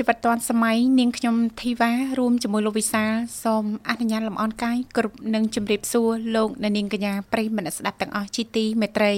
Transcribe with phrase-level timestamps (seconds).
[0.02, 3.12] ីវិតឌွန်សម័យនាងខ្ញុំធីវ៉ារួមជាមួយលោកវិសាល
[3.42, 9.14] សូមអនុញ្ញាតលំអរកាយគ្រប់នឹងជម្រាបសួរលោកអ្នកនាងកញ្ញាប្រិយមិត្តស្ដាប់ទាំងអស់ជាទីមេត្រី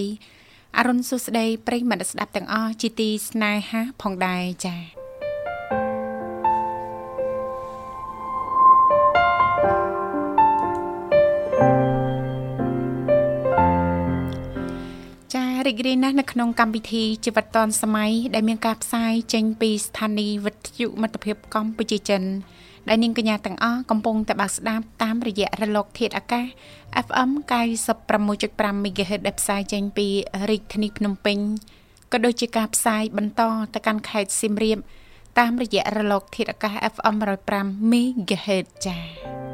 [0.78, 4.99] អរុនសុស្ដីប្រិយមិត្តស្ដាប់ទាំងអស់ជាទីស្នេហាផងដែរចា៎
[15.66, 22.22] រីករាយណាស់នៅក្នុងកម្មវិធីជីវិតឌွန်សម័យដែលមានការផ្សាយចេញពីស្ថានីយ៍វិទ្យុមិត្តភាពកម្ពុជាចិន
[22.88, 26.46] ដែលនាងកញ្ញាទាំងអស់កំពុងតែបើកស្ដាប់តាមរយៈរលកធាតុអាកាស
[27.06, 27.30] FM
[28.06, 30.06] 96.5 MHz ដែលផ្សាយចេញពី
[30.50, 31.38] រាជធានីភ្នំពេញ
[32.12, 33.42] ក៏ដូចជាការផ្សាយបន្ត
[33.74, 34.78] ទៅកាន់ខេត្តសៀមរាប
[35.38, 37.16] តាមរយៈរលកធាតុអាកាស FM
[37.54, 39.49] 105 MHz ចា៎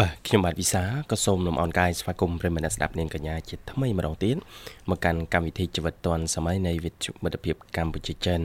[0.00, 4.36] បាទខ្ញុំបាទវិសាក៏សូមលំអរកាយស្វាគមន៍ប្រិយមិត្តស្ដាប់នាងកញ្ញាជាថ្មីម្ដងទៀត
[4.90, 8.40] មកកាន់កម្មវិធីជីវិតឌွန်សម័យនៃវិទ្យុមិត្តភាពកម្ពុជាចិន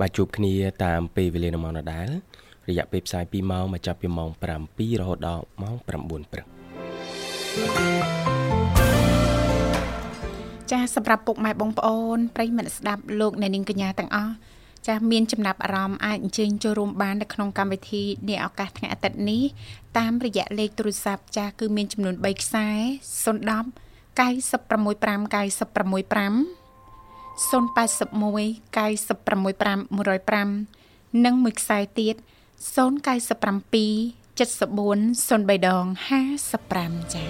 [0.00, 2.08] បាទជួបគ្នាតាមពេលវេលានៅម៉ោងដដែល
[2.68, 6.46] រយៈពេលផ្សាយ2ម៉ោងមកចាប់ពីម៉ោង7រហូតដល់ម៉ោង9ព្រឹក
[10.70, 14.32] ចាសសម្រាប់ពុកម៉ែបងប្អូនប្រិយមិត្តស្ដាប់លោកអ្នកនាងកញ្ញាទាំងអស់
[14.86, 19.42] ចាស់មានចំណាប់អារម្មណ៍អាចអញ្ជើញចូលរួមបាននៅក្នុងកម្មវិធីនាឱកាសថ្ងៃអាទិត្យនេះ
[19.98, 22.68] តាមរយៈលេខទូរស័ព្ទចាស់គឺមានចំនួន3ខ្សែ
[23.24, 23.66] 010
[24.18, 24.30] 965 965
[27.50, 32.14] 081 965 105និងមួយខ្សែទៀត
[32.76, 32.78] 097
[34.38, 35.84] 74 03ដង
[36.48, 37.28] 55ចា៎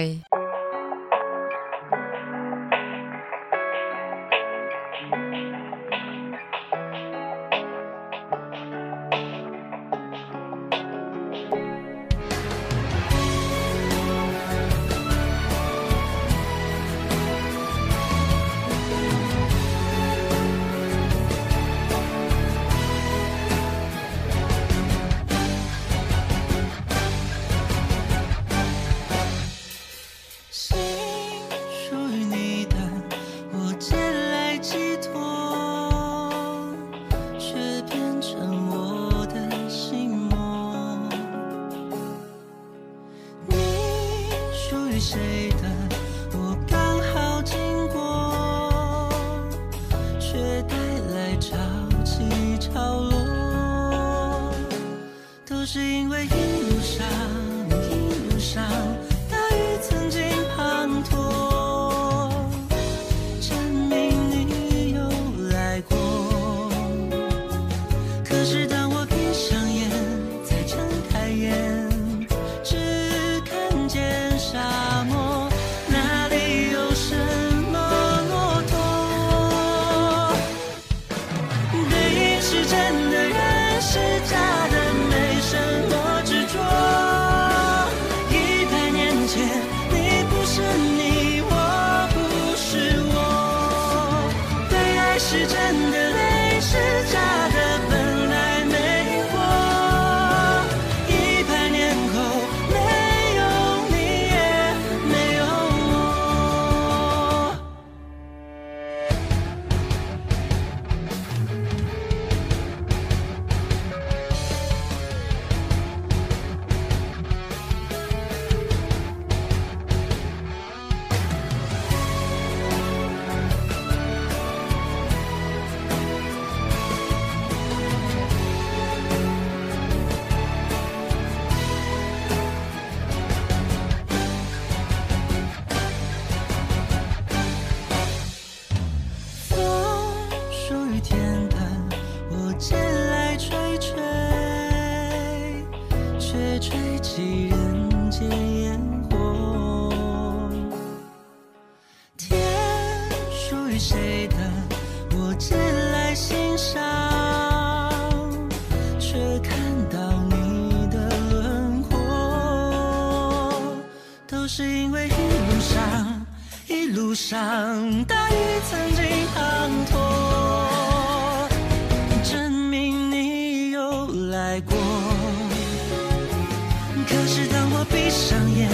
[178.18, 178.68] 上眼，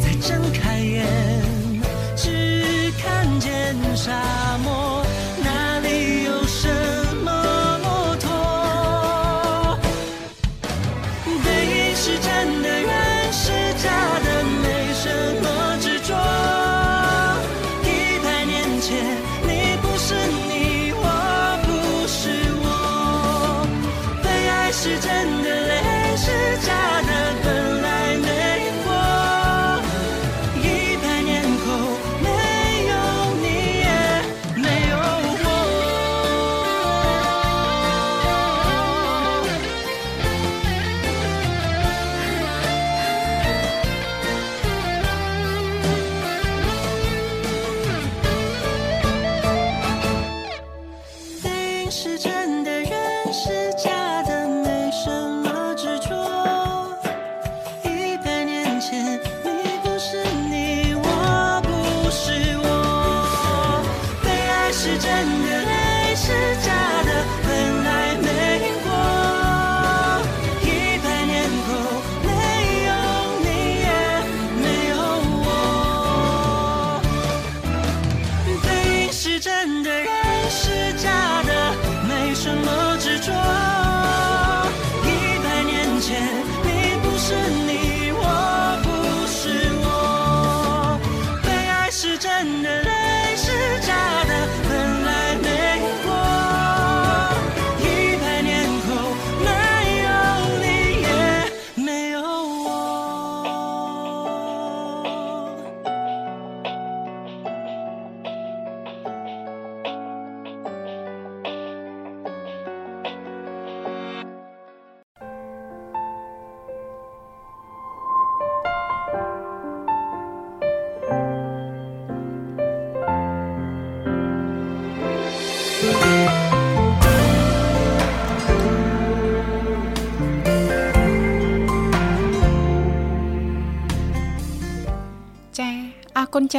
[0.00, 1.06] 再睁开眼，
[2.16, 4.49] 只看见沙。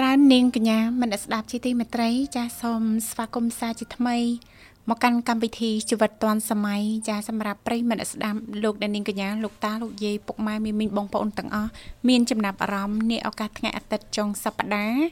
[0.01, 4.17] ច្រើននាងកញ្ញាមនស្សស្ដាប់ជាទីមេត្រី ចាសូមស្វាគមន៍សាជាថ្មី
[4.89, 11.71] មកកាន់កម្មវិធីជីវិតឌွန်សម័យចាសម្រាប់ប្រិយមិត្តអ្នកស្ដាប់លោកអ្នកនាងកញ្ញាលោកតាលោកយាយពុកម៉ែមីមីងបងប្អូនទាំងអស់
[12.09, 15.03] មានចំណាប់អារម្មណ៍នាឱកាសថ្ងៃអាទិត្យចុងសប្ដាហ៍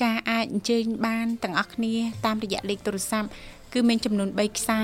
[0.00, 1.94] ចាអាចអញ្ជើញបានទាំងអស់គ្នា
[2.26, 3.28] តាមរយៈលេខទូរស័ព្ទ
[3.72, 4.82] គឺមានចំនួន3ខ្សែ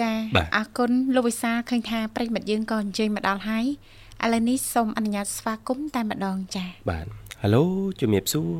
[0.00, 3.66] ចាបាទអរគុណលោកវិសាលឃើញថាប្រិយមិត្តយើងក៏អញ្ជើញមកដល់ហើយ
[4.24, 7.06] ឥឡូវនេះសូមអនុញ្ញាតស្វាគមន៍តែម្ដងចាបាទ
[7.42, 7.64] ហៅឡូ
[8.00, 8.52] ជំរាបសួរ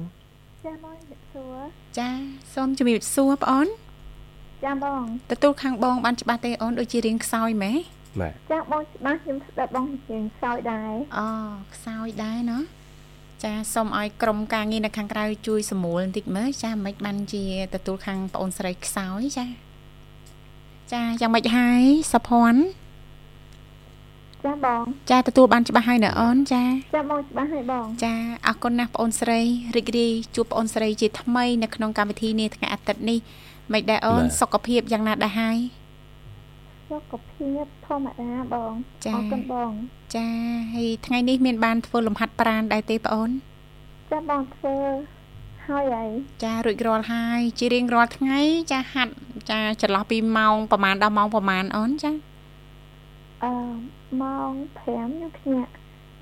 [0.65, 1.57] ចាបងជំរាបសួរ
[1.99, 2.11] ចា
[2.55, 3.69] សូមជំរាបសួរបងអូន
[4.65, 7.94] ចាបងទទួលខាងបងបានច្បាស់ទេអូនដូចជារៀងខ្សោយម៉េះបាទ
[8.53, 11.29] ចាបងច្បាស់ខ្ញុំស្ដាប់បងជាងខ្សោយដែរអូ
[11.75, 12.63] ខ្សោយដែរណោះ
[13.45, 17.45] ចាសូមឲ្យក្រុមការងារនៅខាងក្រៅជួយសម្រួលបន្តិចមើលចាមិនបានជា
[17.75, 19.47] ទទួលខាងប្អូនស្រីខ្សោយចា
[20.93, 22.63] ចាយ៉ាងម៉េចហើយសុភ័ណ្ឌ
[24.45, 28.15] ចាបងចាទទួលបានច្បាស់ហើយណែអូនចាចាបងច្បាស់ហើយបងចា
[28.47, 29.41] អរគុណណាស់ប្អូនស្រី
[29.77, 33.19] រីករាយជួបប្អូនស្រីជាថ្មីនៅក្នុងកម្មវិធីនាថ្ងៃអាទិត្យនេះ
[33.73, 35.59] មិនដែរអូនសុខភាពយ៉ាងណាដែរហើយ
[36.89, 38.73] សុខភាពធម្មតាបង
[39.07, 39.71] ចា៎អរគុណបង
[40.17, 40.29] ចា
[40.75, 43.31] ហើយថ្ងៃនេះមានបានធ្វើលំហាត់ប្រាណដែរទេបងអូន
[44.11, 44.77] ចាបងធ្វើ
[45.69, 46.11] ហើយហើយ
[46.45, 48.41] ចារួចរាល់ហើយជារៀងរាល់ថ្ងៃ
[48.73, 49.13] ចាហាត់
[49.51, 52.11] ចាចន្លោះពីម៉ោងប្រហែលដល់ម៉ោងប្រហែលអូនចា
[53.45, 53.53] អឺ
[54.23, 55.73] ម៉ោង5ខ្ញុំភ្ញាក់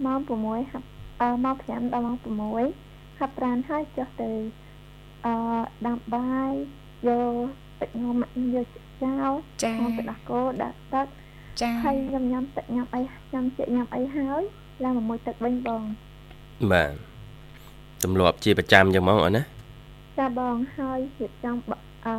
[0.07, 0.87] ម៉ោង6ហាត់
[1.21, 2.16] អឺម៉ោង5ដល់ម៉ោង
[2.83, 4.31] 6ហាត់ប្រាណហើយចុះទៅ
[5.26, 5.35] អឺ
[5.87, 6.52] ដាំបាយ
[7.09, 7.35] យក
[7.81, 8.16] ទឹកងំ
[8.54, 8.66] យក
[9.04, 9.32] ចោល
[9.62, 11.06] ចាមកទៅដោះគោដាក់ទឹក
[11.61, 13.00] ចាហើយខ្ញុំញ៉ាំទឹកញ៉ាំអី
[13.32, 14.42] ញ៉ាំជាញ៉ាំអីហើយ
[14.85, 15.82] ឡើងមកមួយទឹកវិញបង
[16.73, 16.92] បាទ
[18.02, 19.42] ទម្លាប់ជាប្រចាំចឹងហ្មងអូនណា
[20.18, 21.73] ចាបងហើយរៀបចំប
[22.06, 22.14] អឺ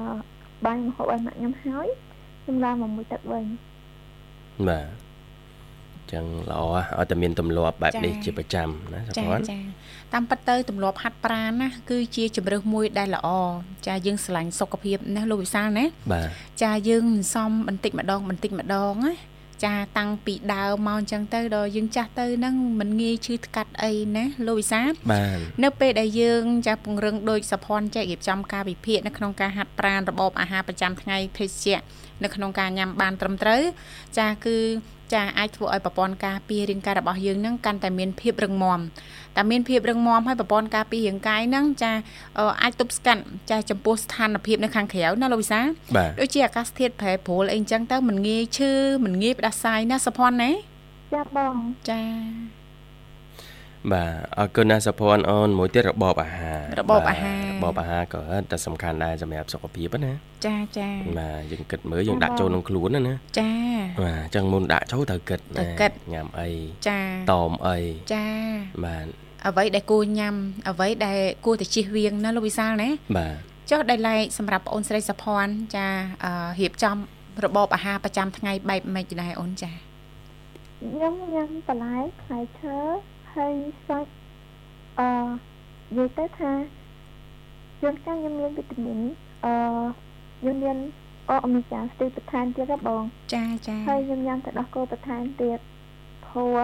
[0.66, 1.88] បាយម្ហូបឲ្យម៉ាក់ខ្ញុំហើយ
[2.44, 3.46] ខ្ញុំឡើងមកមួយទឹកវិញ
[4.68, 4.88] បាទ
[6.14, 6.62] ចឹងល្អ
[7.00, 9.60] ឲ្យតែមានទម្លាប់បែបនេះជាប្រចាំណាសុចាភ័ណ្ឌចា
[10.14, 13.30] តាមពិតទៅទម្លាប់ហាត់ប្រាណណាគឺជាជំរើសមួយដែលល្អ
[13.88, 16.30] ចាយើងស្រឡាញ់សុខភាពណាលោកវិសាលណាបាទ
[16.64, 19.14] ចាយើងសន្សំបន្តិចម្ដងបន្តិចម្ដងណា
[19.66, 31.82] ចាតាំងពីដើមមកអញ្ចឹងទៅដល់យើងចាស់ទៅហ្នឹងមិនងាយឈឺថ្កាត់អីណាលោកវិសាលបាទនៅពេលដែលយើងចាពង្រឹងដោយសភ័នចែករៀបចំការវិភាគនៅក្នុងការហាត់ប្រាណរបបអាហារប្រចាំថ្ងៃភេសជ្ជៈ
[32.24, 33.62] នៅក្នុងការញ៉ាំបានត្រឹមត្រូវ
[34.18, 34.58] ចាគឺ
[35.14, 38.80] ចាអាចធ្វើឲ្យប្រព័ន្ធការពាររាងកាយរបស់យើងហ្នឹងកាន់តែមានភាពរឹងមាំ
[39.38, 41.92] តែមានភាពរឹងមាំហើយប្រព័ន្ធការពាររាងកាយហ្នឹងចា
[42.40, 45.66] អឺអាចទប់ស្កាត់ចាចំពោះស្ថានភាពនៅខាងក្រៅណាលោកវិសាល
[45.96, 48.72] បាទដូចជាអាកាសធាតុប្រែប្រួលអីអញ្ចឹងទៅមិនងាយឈឺ
[49.06, 50.52] មិនងាយផ្ដាសាយណាសុភ័ណ្ឌណា
[51.14, 51.56] ចាបង
[51.90, 52.02] ចា
[53.92, 58.22] បាទអរគុណណាសុភ័ណ្ឌអូនមួយទៀតរបបអាហាររបបអាហារបាទរបបអាហារក៏
[58.52, 60.14] តែសំខាន់ដែរសម្រាប់សុខភាពណា
[60.46, 63.52] ចាចាបាទយើងគិតមើលយើងដាក់ចូលក្នុងខ្លួនណាណាចា
[64.04, 66.50] បាទអញ្ចឹងមុនដាក់ចូលត្រូវគិតត្រូវគិតញ៉ាំអី
[66.88, 67.00] ចា
[67.32, 67.78] តមអី
[68.14, 68.26] ចា
[68.86, 69.06] បាទ
[69.48, 70.36] អ្វីដែលគួរញ៉ាំ
[70.70, 73.36] អ្វីដែលគួរតែជៀសវាងណាលោកវិសាលណាបាទ
[73.70, 75.88] ចុះដែលឡែកសម្រាប់បងអូនស្រីសុភ័ណ្ឌចា
[76.24, 76.96] អឺរៀបចំ
[77.46, 82.78] របបអាហារប្រចាំថ្ងៃបែបម៉េចដែរអូនចាខ្ញុំញ៉ាំបន្លែផ្លែឈើ
[83.36, 83.54] ហើយ
[83.88, 84.12] សាច់
[85.00, 85.10] អឺ
[85.98, 86.52] និយាយទៅថា
[87.82, 89.00] ជួនកាលខ្ញុំមានវីតាមីន
[89.46, 89.54] អឺ
[90.40, 90.78] ខ្ញុំមាន
[91.30, 95.60] អូអូមេហ្គាស្ទីបន្ថែមទៀតហ៎បង ចាចាហើយខ្ញុំញ៉ាំទឹកដោះគោបន្ថែមទៀត
[96.26, 96.58] ព្រោះ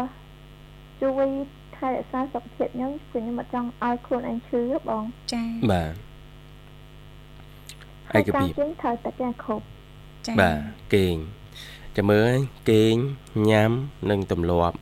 [1.01, 1.27] ជួយ
[1.75, 5.93] ថែរក្សាសុខភាពខ្ញុំព្រោះខ្ញុំអត់ចង់ឲ្យខ្លួនឯងឈឺហ៎បងចាបាទ
[8.09, 9.63] ឯហើយកការភាពជិះត្រូវតែគេគ្រប់
[10.27, 10.59] ចាបាទ
[10.93, 11.15] គេង
[11.97, 12.33] ចាំមើល
[12.69, 12.95] គេង
[13.49, 13.71] ញ៉ាំ
[14.09, 14.77] និងទម្លាប់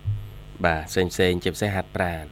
[0.66, 2.24] បាទផ្សេងផ្សេងៗជាពិសេសហាត់ប្រាណ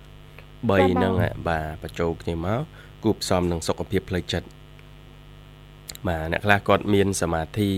[0.44, 2.62] 3ហ្នឹងហ่ะបាទបញ្ចូលគ្នាមក
[3.04, 4.48] គូផ្សំនឹងសុខភាពផ្លូវចិត្ត
[6.08, 7.70] បាទអ្នកខ្លះគាត់មានសមាធិ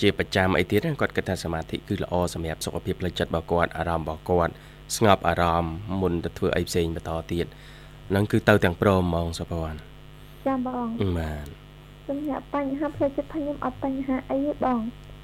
[0.00, 4.52] ជាប្រចាំអីទៀតណាគាត់គិតថាសមាធិគឺល្អសម្រាប់សុខភាពផ្លូវចិត្តរបស់គាត់អារម្មណ៍របស់គាត់
[4.96, 7.46] ស្ងប់អារម្មណ៍មុនទៅធ្វើអីផ្សេងបន្តទៀត
[8.10, 9.78] ហ្នឹងគឺទៅទាំងព្រមហ្មងសុភ័ណ្ឌ
[10.46, 10.86] ចាំបង
[11.18, 11.46] បាទ
[12.08, 14.80] សម្រាប់បញ្ហាផ្លូវចិត្តខ្ញុំអត់បញ្ហាអីទេបង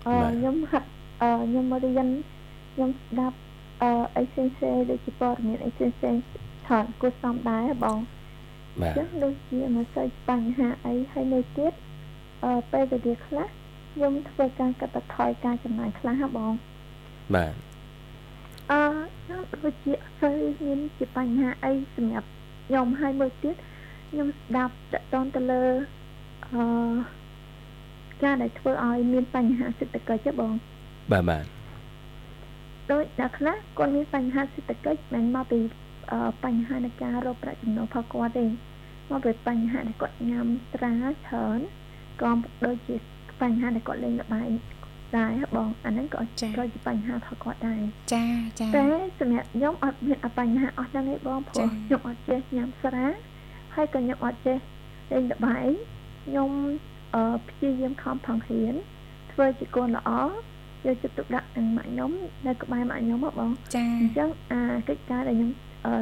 [0.06, 0.88] អឺបាទខ្ញុំហាត់
[1.22, 2.08] អឺខ្ញុំមករៀន
[2.72, 3.36] ខ្ញុំស្ដាប់
[3.82, 6.20] អឺអីផ្សេងផ្សេងៗដូចជាព័ត៌មានអីផ្សេងផ្សេងៗ
[6.66, 7.98] ច្រើនគួរសមដែរបង
[8.82, 11.72] បាទចឹងដូចជាមិនសូវបញ្ហាអីហើយមួយទៀត
[12.44, 13.46] អឺពេលវេលាខ្លះ
[13.92, 16.52] ខ្ញុំធ្វើការកាត់បន្ថយការចំណាយខ្លះហ៎បង
[17.34, 17.52] បាទ
[18.70, 18.80] អឺ
[19.22, 22.28] ខ្ញុំដូចជាអត់សូវមានជាបញ្ហាអីសម្រាប់
[22.66, 23.56] ខ្ញុំហើយមួយទៀត
[24.10, 25.64] ខ្ញុំស្ដាប់តកតងទៅលើ
[26.54, 26.62] អឺ
[28.22, 30.52] ការដែលធ្វើឲ្យមានបញ្ហាសេដ្ឋកិច្ចទេបង
[31.12, 31.44] បាទបាទ
[32.92, 35.60] ដូចអ្នកខ្លះគាត់មានបញ្ហាសេដ្ឋកិច្ចមិនមកពី
[36.12, 38.46] អឺបញ្ហានៃការរកប្រាក់ចំណូលផលគាត់ទេ
[39.10, 41.60] មកពីបញ្ហាដែលគាត់ញ៉ាំស្រាច្រើន
[42.22, 42.30] ក៏
[42.66, 42.96] ដូចជា
[43.40, 44.50] បញ្ហាដែលគាត់លេងល្បែង
[45.16, 47.82] ដែរហ៎បងអាហ្នឹងក៏ចា៎ក៏ជាបញ្ហាផលគាត់ដែរ
[48.14, 48.24] ចា
[48.60, 48.86] ចាតែ
[49.20, 53.06] សម្រាប់ខ្ញុំអត់មានអបញ្ហាអស់ហ្នឹងទេបងព្រោះចា៎ខ្ញុំអត់ចេះញ៉ាំស្រា
[53.74, 54.58] ហើយក៏ខ្ញុំអត់ចេះ
[55.12, 55.70] លេងល្បែង
[56.26, 56.50] ខ្ញុំ
[57.14, 58.74] អឺព្យាយាមខំប្រឹងរៀន
[59.32, 60.10] ធ្វើជាកូនល្អ
[60.86, 62.10] យកចិត្តទុកដាក់នឹងម៉ាក់ខ្ញុំ
[62.46, 65.50] នៅក្បែរម៉ាក់ខ្ញុំហ៎បងចាអញ្ចឹងអាកិច្ចការដែលខ្ញុំ
[65.86, 65.94] អឺ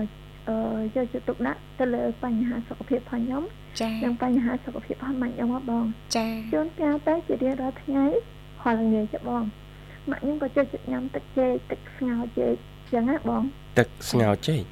[0.49, 0.57] អឺ
[0.95, 3.43] យកចិត្តទុកដាក់ទៅលើបញ្ហាសុខភាពផងខ្ញុំ
[3.81, 5.85] ចានិងបញ្ហាសុខភាពផងម៉ាក់ខ្ញុំហ៎បង
[6.17, 8.05] ចាជួនកាលទៅជារៀងរាល់ថ្ងៃ
[8.63, 9.45] ហល់ងាយចាបង
[10.11, 13.43] ម៉ាក់ខ្ញុំក៏ចូលចិត្តញ៉ាំទឹកចេកទឹកស្ងោរចេកអញ្ចឹងណាបង
[13.79, 14.63] ទឹកស្ងោរចេក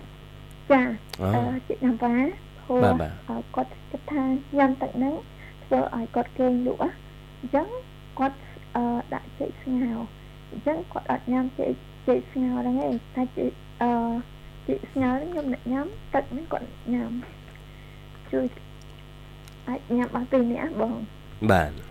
[0.73, 0.83] ចា
[1.21, 2.15] អូអឺចេកញ៉ាំវ៉ា
[2.67, 4.23] ព្រោះបាទបាទអឺគាត់គិតថា
[4.59, 5.15] ញ៉ាំទឹកហ្នឹង
[5.65, 6.91] ធ្វើឲ្យគាត់គេងលក់ណា
[7.41, 7.67] អញ្ចឹង
[8.19, 8.37] គាត់
[8.77, 9.99] អឺដាក់ចេកស្ងោរ
[10.51, 11.73] អញ្ចឹងគាត់អត់ញ៉ាំចេក
[12.09, 13.51] ចេកស្ងោរហ្នឹងឯងតែចេក
[13.83, 13.91] អឺ
[14.69, 17.13] ចេកស្ងោរហ្នឹងខ្ញុំអ្នកញ៉ាំទឹកហ្នឹងគាត់ញ៉ាំ
[18.33, 18.47] ជួយ
[19.69, 20.95] អាចញ៉ាំបានពីរនាក់បង
[21.53, 21.83] បាទអ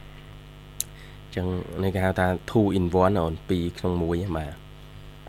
[1.29, 1.47] ញ្ចឹង
[1.83, 4.53] នេះគេហៅថា2 in 1អូន2ក្នុង1ហ្នឹងបាទ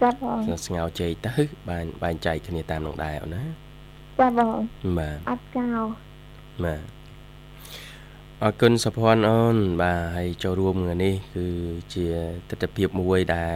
[0.02, 1.34] ចាបងស្ងោរចេកទៅ
[1.70, 3.44] បានបែងចែកគ្នាតាមនោះដែរអូនណា
[4.20, 4.58] ចាបង
[4.98, 5.82] បាទអត់ចោល
[6.64, 6.82] បាទ
[8.44, 11.46] អរគុណសុភ័ណ្ឌអូនបាទហើយចូលរួមថ្ងៃនេះគឺ
[11.94, 12.04] ជា
[12.48, 13.52] ទស្សនវិជ្ជាមួយដែល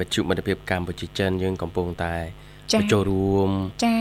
[0.00, 2.14] វិទ្យុមិត្តភាពកម្ពុជាចិនយើងកំពុងតែ
[2.72, 3.50] ចាចូលរួម
[3.84, 3.94] ចា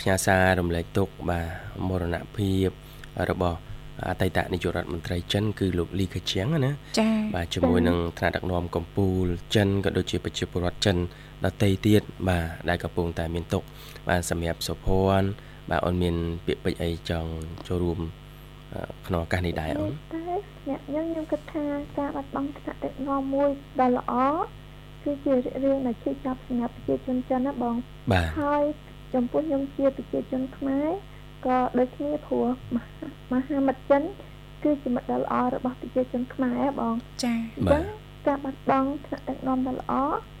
[0.00, 1.46] ផ្ញើសាររំលែកទុកបាទ
[1.88, 2.68] មរណភាព
[3.30, 3.58] របស់
[4.08, 10.96] អតីតនាយករដ្ឋមន្ត្រីចិនគឺលោកលីខជៀងណាចាបាទជាមួយនឹងថ្នាក់ដឹកនាំកម្ពុជាចិនក៏ដូចជាប្រជាពលរដ្ឋចិន
[11.44, 13.62] ដទៃទៀតបាទដែលកំពុងតែមានទុក
[14.08, 15.28] បាទសម្រាប់សុភ័ណ្ឌ
[15.70, 16.14] បាទអូនមាន
[16.46, 17.30] ពាក្យពេចន៍អីចង់
[17.68, 18.29] ចូលរួមអឺ
[19.06, 20.24] ក្នុងឱកាសនេះដែរអូនតែ
[20.68, 21.64] អ្នកខ្ញុំខ្ញុំគិតថា
[21.98, 23.50] ការបាត់បង់ថ្នាក់ដឹកនាំមួយ
[23.80, 24.12] ដ៏ល្អ
[25.04, 25.32] គឺជា
[25.64, 27.74] រឿងដែលឈឺចាប់សម្រាប់ប្រជាជនចិនណាបង
[28.12, 28.62] បាទហើយ
[29.14, 30.88] ចំពោះខ្ញុំជាប្រជាជនខ្មែរ
[31.46, 34.02] ក៏ដូចគ្នាព្រោះមហាមហាមិត្តចិន
[34.64, 37.84] គឺជាមិត្តដ៏ល្អរបស់ប្រជាជនខ្មែរបងចា៎អញ្ចឹង
[38.26, 39.92] ការបាត់បង់ថ្នាក់ដឹកនាំដ៏ល្អ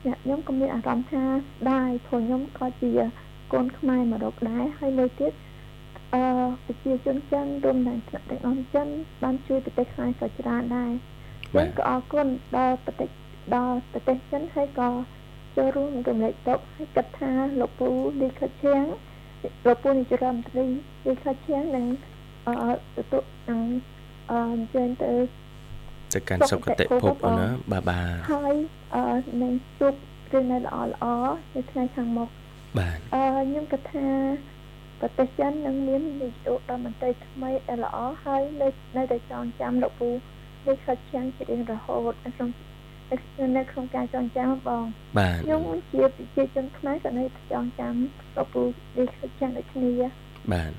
[0.06, 2.92] អ្នកខ្ញុំក៏មានអារម្មណ៍ថាស្ដាយព្រោះខ្ញុំក៏ជា
[3.52, 5.32] កូនខ្មែរមករកដែរហើយមួយទៀត
[6.14, 6.22] អឺ
[6.64, 8.86] ប្រជាជនចិនរួមទាំងថ្នាក់ដឹកនាំចិន
[9.22, 10.92] បានជួយប្រទេសខ្មែរក៏ច្រើនដែរ
[11.54, 12.26] អញ្ចឹងក៏អរគុណ
[12.56, 13.08] ដល់ប្រទេស
[13.56, 14.88] ដល់ប្រទេសចិនហើយក៏
[15.56, 17.88] ចូលរួមរំលែកទុកហើយគិតថាលោកពូ
[18.20, 18.84] លីខិតឈៀង
[19.66, 20.64] លោកពូនាយរដ្ឋមន្ត្រី
[21.06, 21.86] លីខិតឈៀងនឹង
[22.46, 23.60] អឺទទួលនឹង
[24.30, 25.12] អឺអញ្ជើញទៅ
[26.14, 28.54] ទៅកាន់សុគតិភពអូនណាបាទបាទហើយ
[28.94, 29.02] អឺ
[29.42, 29.94] នឹងជួប
[30.32, 31.04] រឿងនៅល្អល្អ
[31.54, 32.28] នៅថ្ងៃខាងមុខ
[32.78, 34.06] បាទអឺខ្ញុំគិតថា
[35.00, 40.10] ប្រទេសចិននឹងមាននាយករដ្ឋមន្ត្រីថ្មីដែលល្អហើយនៅនៅតែចងចាំលោកពូ
[40.66, 42.50] នេះខិតចាំងជារៀងរហូតនៅក្នុង
[43.56, 44.84] នៅក្នុងការចងចាំបង
[45.18, 47.94] បាទខ្ញុំជាប្រជាជនខ្មែរក៏នៅតែចងចាំ
[48.36, 48.62] លោកពូ
[48.98, 49.92] នេះខិតចាំងដូចគ្នា
[50.52, 50.72] បាទ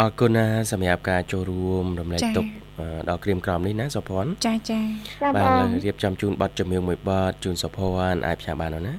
[0.00, 2.44] អរគុណណាសម្រាប់ការចូលរួមរំលែកចា៎ទុក
[2.78, 4.80] អឺដល់ក្រៀមក្រំនេះណាសុភ័ណ្ឌចាចា
[5.22, 8.94] ចាំបាទបឥងឡូវរៀបចំជូនប័ណ្ណចម្រៀងមួយប័ណ្ណជូនសុភ័ណ្ឌអាចផ្សាយបានអូនណា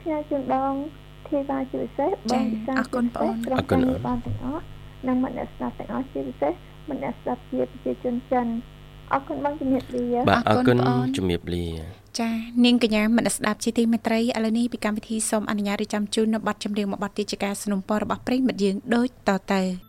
[0.00, 0.72] ផ្សាយជូនបង
[1.27, 4.63] ធីវ៉ាជាពិសេសបងវិសា អរគុណបងអូន ក្រុមការងារបានទាំងអស់
[5.07, 6.53] និងមិត្តអ្នកស្ដាប់ទាំងអស់ជាពិសេស
[6.89, 8.47] មិត្តអ្នកស្ដាប់ជាប្រជាជនចិន
[9.13, 11.65] អរគុណបងជំរាបលា បាទអ អ រ រគុ គុណ ណបងអូន ជំរាបលា
[12.19, 12.29] ចា
[12.65, 19.84] នាងកញ្ញាមនស្ដាប់ជាទីមេត្រីឥឡូវនេះពីកម្មវិធីសូមអនុញ្ញាតរៀបចំជូននៅប័ណ្ណចម្រៀងមួយប័ណ្ណទៀតជាការสนับสนุนរបស់ប្រិយមិត្តយើងដូចតទៅ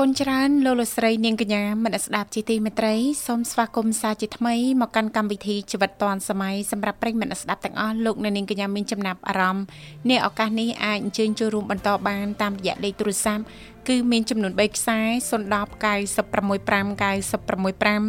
[0.00, 2.94] គុណច្រើនលោកលោកស្រីនាងកញ្ញាមនស្ដាប់ជាទីមេត្រី
[3.26, 9.64] សូមស្វាគមន៍សាជាថ្មីមកកាន់កម្មវិធីជីវិតឌွန်សម័យសម្រាប់ប្រិយមិត្តអ្នកស្ដាប់ទាំងអស់លោកអ្នកនាងកញ្ញាមានចំណាប់អារម្មណ៍
[10.10, 13.42] នេះឱកាសនេះអាចអញ្ជើញចូលរួមបន្តបានតាមរយៈលេខទូរស័ព្ទ
[13.88, 14.98] គឺមានចំនួន3ខ្សែ
[15.30, 15.52] 010
[15.84, 18.04] 965 965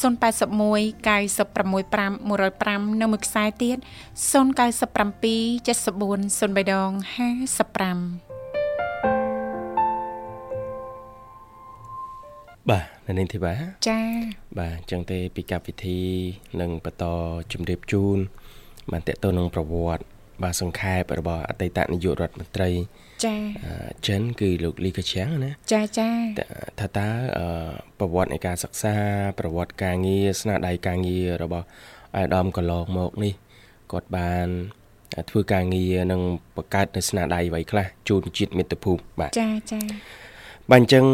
[0.00, 0.36] 081
[1.06, 3.80] 965 105និងមួយខ្សែទៀត097
[8.22, 8.25] 74 03
[12.70, 13.54] បាទនៅនាងធីវ៉ា
[13.88, 14.06] ចា៎
[14.58, 16.00] បាទអញ្ចឹងទេពីកម្មវិធី
[16.60, 17.04] នឹងបន្ត
[17.52, 18.18] ជម្រាបជូន
[18.92, 20.04] បានតកតទៅនឹងប្រវត្តិ
[20.42, 22.70] បាទសង្ខេបរបស់អតីតនាយករដ្ឋមន្ត្រី
[23.24, 23.72] ចា៎អឺ
[24.06, 26.40] ចិនគឺលោកលីកាឈៀងណាចាចាត
[26.80, 27.46] ថាតើអឺ
[27.98, 28.96] ប្រវត្តិនៃការសិក្សា
[29.38, 31.66] ប្រវត្តិការងារស្នាដៃការងាររបស់
[32.16, 33.34] អាយដាមកន្លងមកនេះ
[33.92, 34.48] គាត់បាន
[35.30, 36.20] ធ្វើការងារនិង
[36.56, 39.80] បង្កើតនៅស្នាដៃអ្វីខ្លះជូនជាតិមាតុភូមិបាទចាចា
[40.72, 41.04] បាទអញ្ចឹង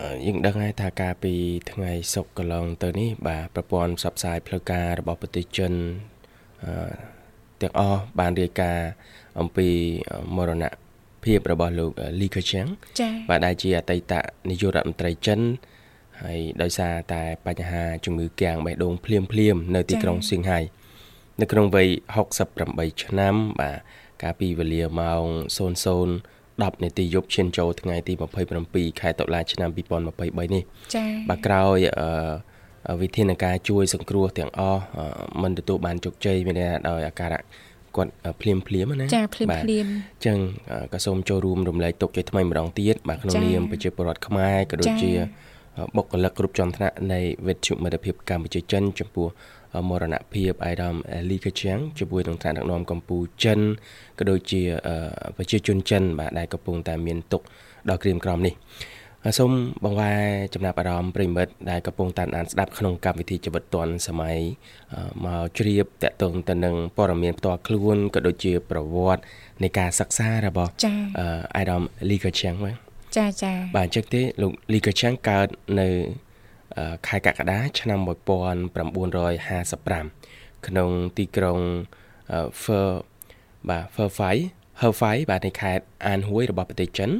[0.00, 1.34] អឺយើងដឹងហើយថាការពី
[1.70, 5.72] ថ្ងៃសុក្រកន្លងទៅនេះបាទប្រព័ន្ធផ្សព្វផ្សាយផ្លូវការរបស់ប្រទេសចិន
[6.64, 6.92] អឺ
[7.62, 8.88] ទាំងអស់បានរាយការណ៍
[9.40, 9.68] អំពី
[10.36, 10.64] មរណ
[11.24, 12.66] ភាពរបស់លោកលីកាឈៀង
[13.00, 14.12] ចាបាទដែលជាអតីត
[14.50, 15.40] នាយករដ្ឋមន្ត្រីចិន
[16.22, 20.60] ហើយដោយសារតែបញ្ហាជំងឺគាំងបេះដូងភ្លាមភ្លាមៗនៅទីក្រុងសៀងហៃ
[21.40, 21.88] នៅក្នុងវ័យ
[22.44, 23.76] 68ឆ្នាំបាទ
[24.22, 25.24] កាលពីវេលាម៉ោង
[26.60, 28.12] 00:10នាទីយប់ឈានចូលថ្ងៃទី
[28.56, 30.62] 27ខែតុលាឆ្នាំ2023នេះ
[30.94, 31.78] ចាបាទក្រោយ
[32.88, 35.06] អឺវិធានការជួយសង្គ្រោះទាំងអស់អឺ
[35.42, 37.42] មិនទទួលបានជោគជ័យមានន័យថាដោយអាការៈ
[37.96, 40.38] គាត់ភ្លាមភ្លាមៗណាចាភ្លាមបាទភ្លាមអញ្ចឹង
[40.72, 45.12] អឺក៏សូមចូលរួមរំលែកទុកជាថ្មីម្ដងទៀតបាទក្នុងចា៎នាមប្រជាពលរដ្ឋខ្មែរក៏ដូចចា៎ជា
[45.78, 50.94] អឺបុគ្គលិកគ្រប់ជាន់ថ្នាក់នៃវិទ្យុមិត្តភាពកម្ពុជាចិនចំពោះអឺ មរណភាពអៃដាម
[51.30, 53.60] លីកាឈៀងជាមួយនឹងថ្នាក់ដឹកនាំកម្ពុជាចិន
[54.18, 54.94] ក៏ដូចជាអឺ
[55.36, 57.42] ប្រជាជនចិនបាទដែលកំពុងតែមានទុក
[57.88, 58.54] ដល់ក្រៀមក្រំនេះ
[59.24, 59.50] ហើយសូម
[59.84, 60.20] បង្វែរ
[60.54, 64.36] ចំណាប់អារម្មណ៍ប្រិមិត្តដែលកំពុងតាមដានស្ដាប់ក្នុងកម្មវិធីជីវិតឌွန်សម័យ
[64.94, 69.22] អឺមកជ្រាបតកតងទៅនឹងព័ត៌មានផ្ទាល់ខ្លួនក៏ដូចជាប្រវត្តិ
[69.62, 72.74] នៃការសិក្សារបស់ចាអឺអាយដាមលីកាឈៀងហ្នឹង
[73.16, 75.48] ចាចាបាទអញ្ចឹងទេលោកលីកាឈៀងកើត
[75.80, 76.31] នៅអឺ
[77.06, 78.08] ខែកក្កដាឆ្នាំ1955
[80.66, 81.58] ក្នុងទីក្រុង
[82.32, 82.88] អឺ Fer
[83.68, 84.36] បាទ Fer Phai
[84.80, 87.10] Her Phai បាទនៃខេត្តអានហួយរបស់ប្រទេសចិន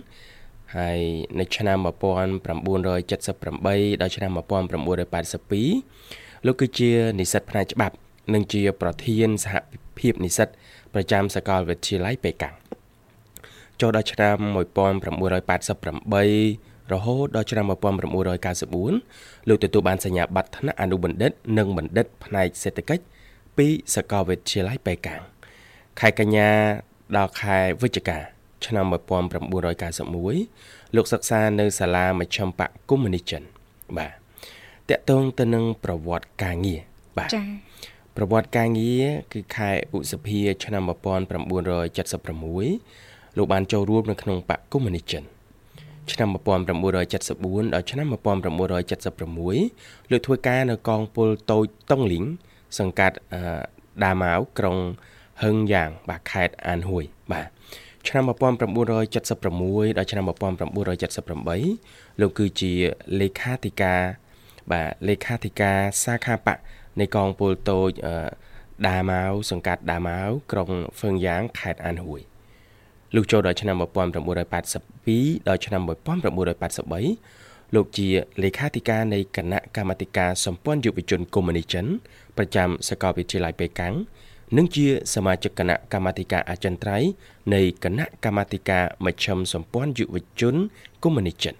[0.76, 0.98] ហើយ
[1.40, 7.96] នៅឆ្នាំ1978ដល់ឆ្នាំ1982លោកគឺជានិស្សិតផ្នែកច្បាប់
[8.34, 9.54] និងជាប្រធានសហ
[9.98, 10.48] ភាពនិស្សិត
[10.94, 12.54] ប្រចាំសាកលវិទ្យាល័យប៉េកាំង
[13.80, 17.64] ចូលដល់ឆ្នាំ1988 រហូតដល់ឆ្នាំ
[18.76, 23.04] 1994លោកទទួលបានសញ្ញាបត្រថ្នាក់អនុបណ្ឌិត និងបណ្ឌិត ផ្នែកសេដ្ឋកិច្ច
[23.56, 25.20] ពីសាកលវិទ្យាល័យប៉េកាំង
[26.00, 26.48] ខែកញ្ញា
[27.16, 28.18] ដល់ខែវិច្ឆិកា
[28.66, 28.84] ឆ្នាំ
[29.90, 33.42] 1991លោកសិក្សានៅសាលាមជ្ឈិមបកកុម្មុយនីសចិន
[33.96, 34.12] បាទ
[34.90, 36.80] តកតងទៅនឹងប្រវត្តិការងារ
[37.18, 37.42] បាទចា
[38.16, 45.22] ប្រវត្តិការងារគឺខែឧសភា ឆ្នាំ1976លោកបានចូលរួមនៅក្នុងបកកុម្មុយនីសចិន
[46.10, 52.24] ឆ្នាំ1974ដល់ឆ្នាំ1976លោកធ្វើការនៅកងពលតូចតុងលីង
[52.78, 53.40] សង្កាត់អឺ
[54.04, 54.76] ដាម៉ាវក្រុង
[55.42, 57.48] ហឹងយ៉ាងបាទខេត្តអានហួយបាទ
[58.08, 62.72] ឆ្នាំ1976ដល់ឆ្នាំ1978លោកគឺជា
[63.20, 64.00] លេខាធិការ
[64.72, 66.58] បាទលេខាធិការសាខាបក
[67.00, 68.14] នៃកងពលតូចអឺ
[68.88, 72.20] ដាម៉ាវសង្កាត់ដាម៉ាវក្រុងហ្វឹងយ៉ាងខេត្តអានហួយ
[73.14, 73.76] លោកចូលដល់ឆ្នាំ
[74.40, 75.82] 1982ដល់ឆ្នាំ
[76.98, 78.08] 1983លោកជា
[78.42, 81.86] លេខាធិការនៃគណៈកម្មាធិការសម្ព័ន្ធយុវជនកុម្មុយនីសចិន
[82.36, 83.94] ប្រចាំសាកលវិទ្យាល័យប៉េកាំង
[84.56, 87.08] និងជាសមាជិកគណៈកម្មាធិការអចិន្ត្រៃយ៍
[87.54, 90.54] នៃគណៈកម្មាធិការមជ្ឈិមសម្ព័ន្ធយុវជន
[91.02, 91.54] កុម្មុយនីសចិន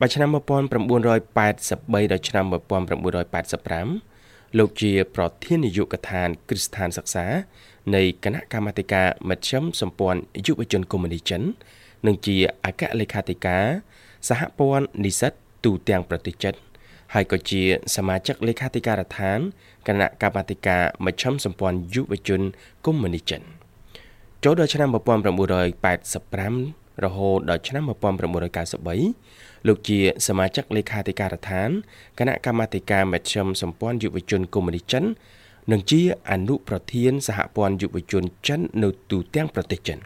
[0.00, 7.26] បាទឆ្នាំ1983ដល់ឆ្នាំ1985លោកជាប្រធាននាយកដ្ឋានគ្រឹះស្ថានសិក្សា
[7.94, 11.42] នៃគណៈកម្មាធិការមជ្ឈិមសម្ព័ន្ធយុវជនកុម្មុយនីសចិន
[12.06, 13.64] និងជាអគ្គលេខាធិការ
[14.28, 15.32] សហព័ន្ធនិស្សិត
[15.64, 16.54] ទូទាំងប្រទេសចិន
[17.14, 17.62] ហើយក៏ជា
[17.96, 19.38] សមាជិកលេខាធិការដ្ឋាន
[19.88, 22.40] គណៈកម្មាធិការមជ្ឈិមសម្ព័ន្ធយុវជន
[22.86, 23.42] កុម្មុយនីសចិន
[24.44, 27.84] ចូលដល់ឆ្នាំ1985រហូតដល់ឆ្នាំ
[28.58, 31.68] 1993លោកជាសមាជិកលេខាធិការដ្ឋាន
[32.18, 35.04] គណៈកម្មាធិការមជ្ឈិមសម្ព័ន្ធយុវជនកុម្មុយនីសចិន
[35.72, 36.00] និងជា
[36.30, 39.98] អនុប្រធានសហព័ន្ធយុវជនចិននៅទូទាំងប្រទេសចិន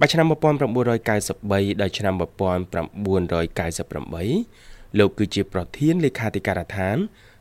[0.00, 6.96] បាទឆ្នាំ1993ដល់ឆ្នាំ1998លោកគឺជាប្រធានលេខាធិការដ្ឋាន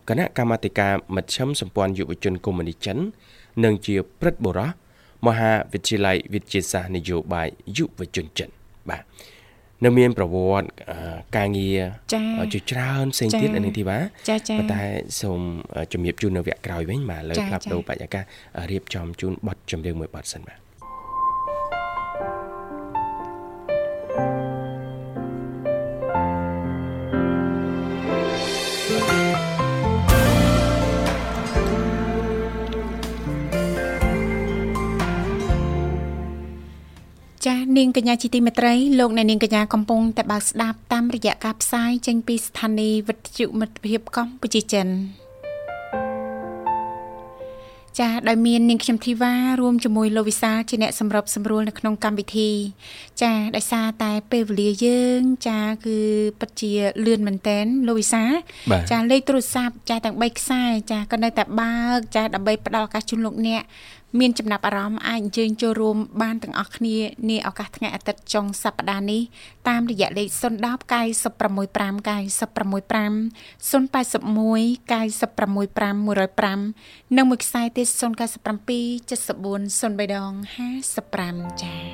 [0.09, 2.97] គណៈកម្មាធិការមជ្ឈិមសម្ព័ន្ធយុវជនកុម្មុយនីសចិន
[3.63, 4.67] និងជាព្រឹទ្ធបុរស
[5.25, 8.49] មហាវិទ្យាល័យវិទ្យាសាស្ត្រនយោបាយយុវជនចិន
[8.89, 9.03] បាទ
[9.83, 10.97] នៅមានប្រវត្តិអឺ
[11.37, 11.79] ការងារ
[12.13, 13.97] ចា៎ជាច្រើនផ្សេងចា៎ទៀតអានេះធីបា
[14.29, 14.83] ចាចាប៉ុន្តែ
[15.21, 15.41] សូម
[15.93, 18.23] ជំរាបជូននៅវគ្គក្រោយវិញបាទលើចា៎ផ្លាប់ចា៎ដូរបរិយាកាស
[18.71, 20.64] រៀបចំជូនប័ណ្ណចម្រៀងមួយប័ណ្ណសិនបាទ
[37.77, 44.87] នាងកញ្ញាជាទីមេត្រីលោកអ្នកនាងកញ្ញាកំពុងតែបើកស្ដាប់តាមរយៈការផ្សាយចេញពីស្ថានីយ៍វិទ្យុមិត្តភាពកម្ពុជាចិន
[47.99, 52.51] ចាដោយមាននាងខ្ញុំធីវ៉ារួមជាមួយលោកវិសាលជាអ្នកសម្របសម្រួលនៅក្នុងកម្មវិធី
[53.21, 55.97] ចាដោយសារតែពេលវេលាយើង ចាគឺ
[56.39, 56.71] ពិតជា
[57.05, 58.31] លឿនមែនតែនលោកវិសាល
[58.71, 63.63] បាទចាលេខទូរស័ព្ទចាទាំង3ខ្សែចាក៏នៅតែបើកចាដើម្បីផ្ដល់ឱកាសជូនលោកអ្នក
[64.19, 66.97] មានចំណាប់អារម្មណ៍អាចអញ្ជើញចូលរួមបានទាំងអស់គ្នា
[67.29, 69.21] នាឱកាសថ្ងៃអាទិត្យចុងសប្តាហ៍នេះ
[69.69, 71.65] តាមរយៈលេខ010 965
[72.05, 72.85] 965
[73.71, 77.99] 081 965 105និងមួយខ្សែទៀត097
[79.09, 80.31] 74 03ដង
[80.95, 81.85] 55ចា៎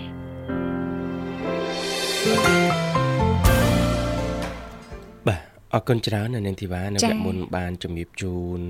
[5.27, 5.41] បាទ
[5.73, 8.61] អរគុណច្រើននៅនាងធីវ៉ានៅចា៎វគ្គមុនបានជំរាបជូន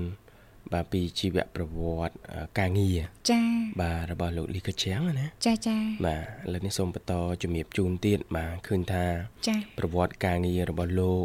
[0.72, 2.98] បាទពីជីវប្រវត្តិអឺការងារ
[3.30, 3.44] ចា៎
[3.80, 9.04] បាទរបស់លោកលីកាជាងណាចាចាបាទឥឡូវនេះសូមបន្តជំរាបជូនទៀតបាទឃើញថា
[9.48, 11.24] ចាប្រវត្តិការងាររបស់លោក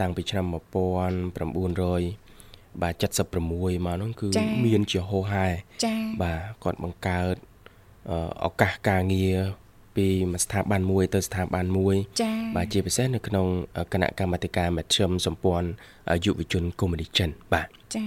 [0.00, 0.56] តាំងពីឆ្នាំ1900
[2.82, 3.04] បាទ76
[3.86, 5.46] មកនោះគឺចា៎មានជាហោហែ
[5.84, 7.34] ចាបាទគាត់បង្កើត
[8.10, 9.36] អឺឱកាសការងារ
[9.96, 13.46] ពីមួយស្ថាប័នមួយទៅស្ថាប័នមួយចាបាទជាពិសេសនៅក្នុង
[13.92, 15.68] គណៈកម្មាធិការមជ្ឈិមសម្ព័ន្ធ
[16.24, 18.04] យុវជនកុម្មុយនីសចិនបាទចា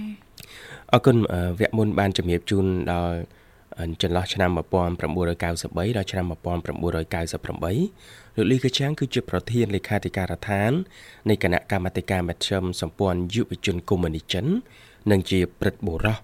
[0.92, 3.16] អរគុណអឺវគ្គមុនបានជំរាបជូនដល់
[3.78, 10.72] អឺចន្លោះឆ្នាំ1993ដល់ឆ្នាំ1998លោកលីកាឆាងគឺជាប្រធានលេខាធិការដ្ឋាន
[11.28, 14.46] នៃគណៈកម្មាធិការមជ្ឈិមសម្ព័ន្ធយុវជនកុម្មុយនីសចិន
[15.10, 16.14] និងជាព្រឹទ្ធបុរស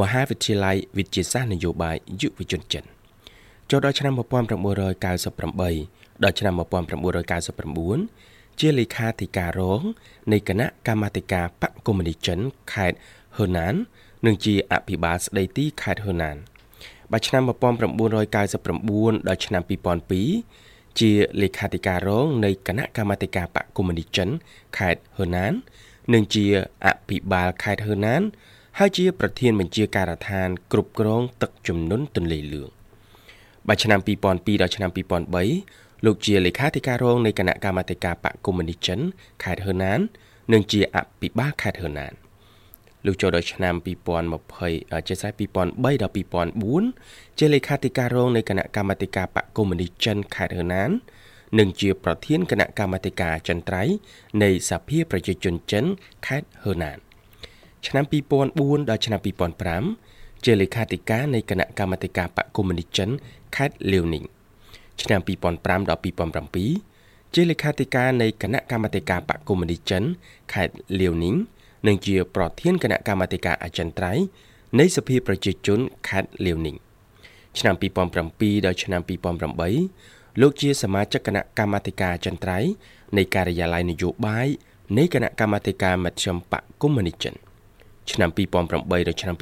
[0.00, 2.84] មហាវិទ្យាល័យវិទ្យាសាស្ត្រនយោបាយយុវជនចិន
[3.70, 9.82] ចូលដល់ឆ្នាំ1998ដល់ឆ្នាំ1999ជាលេខាធិការរង
[10.32, 12.38] នៃគណៈកម្មាធិការបកកុម្មុយនីសចិន
[12.72, 12.96] ខេត្ត
[13.38, 13.74] ហឺណាន
[14.26, 16.36] និងជាអភិបាលស្ដីទីខេត្តហឺណាន
[17.12, 18.16] បាទឆ្នាំ1999
[19.28, 19.62] ដល់ឆ្នាំ
[20.30, 21.10] 2002ជា
[21.42, 24.28] លេខាធិការរងនៃគណៈកម្មាធិការបកកុម្មុយនីសចិន
[24.78, 25.52] ខេត្តហឺណាន
[26.14, 26.46] និងជា
[26.86, 28.22] អភិបាលខេត្តហឺណាន
[28.78, 32.68] ហើយជា ប្រធានបញ្ជាការដ្ឋាន គ្រប់គ្រង ទឹកជំនន់ទន្លេលឿង
[33.68, 34.90] បាទឆ្នាំ2002ដល់ឆ្នាំ
[35.52, 38.98] 2003លោកជាលេខាធិការរងនៃគណៈកម្មាធិការបកកុម្មុយនីសចិន
[39.42, 39.98] ខេត្តហឺណាន
[40.52, 42.12] និងជាអភិបាលខេត្តហឺណាន
[43.06, 43.74] លោកចូលដល់ឆ្នាំ
[44.40, 46.12] 2020ជាស្រេច2003ដល់
[46.74, 50.90] 2004ជាលេខាធិការរងនៃគណៈកម្មាធិការបកកុម្មុយនីសចិនខេត្តហឺណាន
[51.58, 53.94] និងជាប្រធានគណៈកម្មាធិការអចិន្ត្រៃយ៍
[54.42, 55.84] នៃសភាប្រជាជនចិន
[56.26, 56.98] ខេត្តហឺណាន
[57.86, 58.04] ឆ្នាំ
[58.46, 59.20] 2004ដល់ឆ្នាំ
[59.82, 63.10] 2005ជាលេខាធិការនៃគណៈកម្មាធិការបកកុម្មុយនីសចិន
[63.56, 64.24] ខេត្តលាវនីង
[65.02, 65.20] ឆ្នាំ
[65.54, 66.00] 2005ដល់
[66.82, 70.02] 2007ជាលេខាធិការនៃគណៈកម្មាធិការបកកុម្មុយនីសចិន
[70.52, 71.36] ខេត្តលាវនីង
[71.86, 74.24] និងជាប្រធានគណៈកម្មាធិការអចិន្ត្រៃយ៍
[74.80, 76.76] នៃសភាប្រជាជនខេត្តលាវនីង
[77.58, 79.00] ឆ្នាំ2007ដល់ឆ្នាំ
[79.70, 82.70] 2008លោកជាសមាជិកគណៈកម្មាធិការអចិន្ត្រៃយ៍
[83.16, 84.48] នៃការិយាល័យនយោបាយ
[84.98, 87.34] នៃគណៈកម្មាធិការមជ្ឈមបកកុម្មុយនីសចិន
[88.10, 89.36] ឆ្នាំ2008ដល់ឆ្នាំ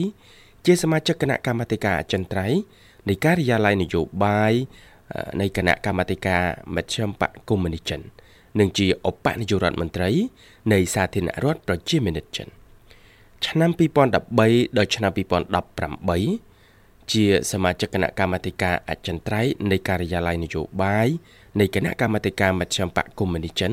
[0.00, 2.58] 2013ជាសមាជិកគណៈកម្មាធិការអចិន្ត្រៃយ៍
[3.08, 4.52] នៃការិយាល័យនយោបាយ
[5.40, 6.42] នៃគណៈកម្មាធិការ
[6.76, 8.00] មជ្ឈមបកកុម្មុយនីសចិន
[8.58, 10.10] និងជាឧបនាយករដ្ឋមន្ត្រី
[10.72, 12.48] នៃសាធារណរដ្ឋប្រជាមានិតចិន
[13.46, 14.14] ឆ្នាំ2013
[14.76, 16.54] ដល់ឆ្នាំ2018
[17.12, 21.08] ជាសមាជិកគណៈកម្មាធិការអចិន្ត្រៃយ៍នៃការិយាល័យនយោបាយ
[21.60, 23.72] នៃគណៈកម្មាធិការមជ្ឈមបកកុម្មុយនីសចិន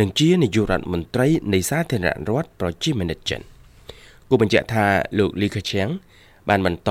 [0.00, 3.40] និងជានាយករដ្ឋមន្ត្រីនៃសាធារណរដ្ឋប្រជាមានិតចិន
[4.28, 4.86] គូបញ្ជាក់ថា
[5.18, 5.88] លោកលីខឈៀង
[6.48, 6.90] បានបន្ត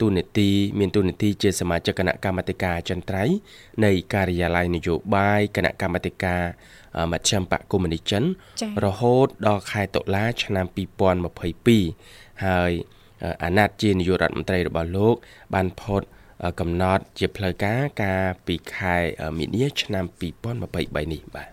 [0.00, 3.36] ទូនីតិមានទូនីតិជាសមាជិកគណៈកម្មាធិការអចិន្ត្រៃយ៍
[3.84, 6.42] នៃការិយាល័យនយោបាយគណៈកម្មាធិការ
[7.12, 8.22] មជ្ឈមបកកុម្មុយនីសចិន
[8.84, 10.66] រហូតដល់ខែតុលាឆ្នាំ
[11.54, 12.72] 2022ហើយ
[13.42, 15.16] អាណត្តិជានាយករដ្ឋមន្ត្រីរបស់លោក
[15.54, 16.02] បានផុត
[16.60, 18.96] កំណត់ជាផ្លូវការកាលពីខែ
[19.38, 21.50] មីនាឆ្នាំ2023នេះបាទ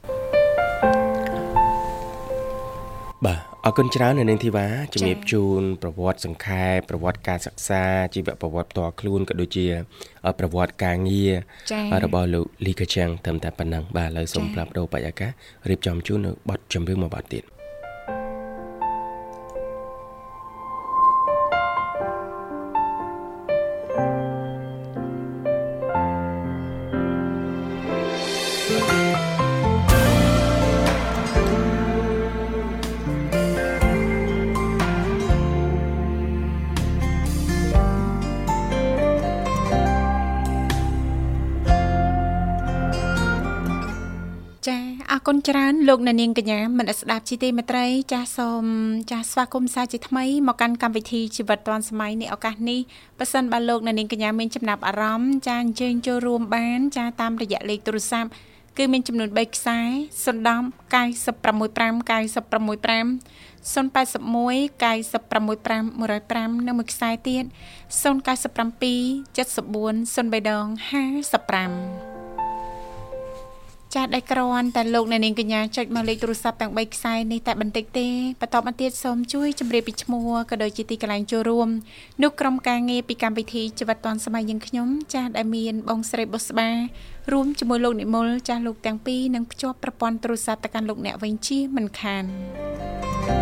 [3.25, 9.65] បាទ អរគុណច្រើននៅនាងធីវ៉ាជំរាបជូនប្រវត្តិសង្ខេបប្រវត្តិការសិក្សាជីវប្រវត្តិផ្ទាល់ខ្លួនក៏ដូចជា
[10.39, 11.33] ប្រវត្តិការងារ
[12.03, 15.31] របស់លោកលីកាចាំងត្រឹមតែប៉ុណ្ណឹងបាទឥឡូវសូមផ្លាប់ដោបរិយាកាស
[15.69, 17.43] រៀបចំជូននៅបទចម្រៀងមួយបទទៀត
[45.27, 48.65] គុណច្រើនលោកអ្នកនាងកញ្ញាមនស្ដាប់ជីទីមេត្រី ចាសសូម
[49.11, 52.79] ចាសស្វាគមន៍សាជាថ្មីមកកាន់កម្មវិធីជីវិតឌွန်សម័យនេះឱកាសនេះ
[53.19, 58.29] ប៉ះសិនបើលោកអ្នកនាងកញ្ញាមានចំណាប់អារម្មណ៍ចាអញ្ជើញចូលរួមបានចាតាមរយៈលេខទូរស័ព្ទ
[58.77, 59.79] គឺមានចំនួន3ខ្សែ
[60.25, 60.61] 010
[60.93, 63.07] 965 965
[63.73, 65.83] 081 965
[66.61, 68.03] 105និងមួយខ្សែទៀត097
[69.35, 72.10] 74 03ដង55
[73.95, 78.07] ចាស់ដែលក្រាន់តែលោកអ្នកនាងកញ្ញាចុចមកលេខទូរស័ព្ទទាំង3ខ្សែនេះតែបន្តិចទេ
[78.41, 81.69] បន្តមកទៀតសូមជួយជម្រាបពីឈ្មោះក៏ដូចជាទីកន្លែងចូលរួម
[82.23, 86.69] នោះក្រុមការងារពីកម្មវិធីជីវិតឌွန်សម័យយើងខ្ញុំចាស់ដែលមានបងស្រីបុស្បា
[87.31, 93.40] រួមជាមួយលោកនិមលចាស់លោកទាំងពីរនឹងភ្ជាប់ប្រព័ន្ធទូរស័ព្ទទៅកាន់លោកអ្នកវិញជាមិនខាន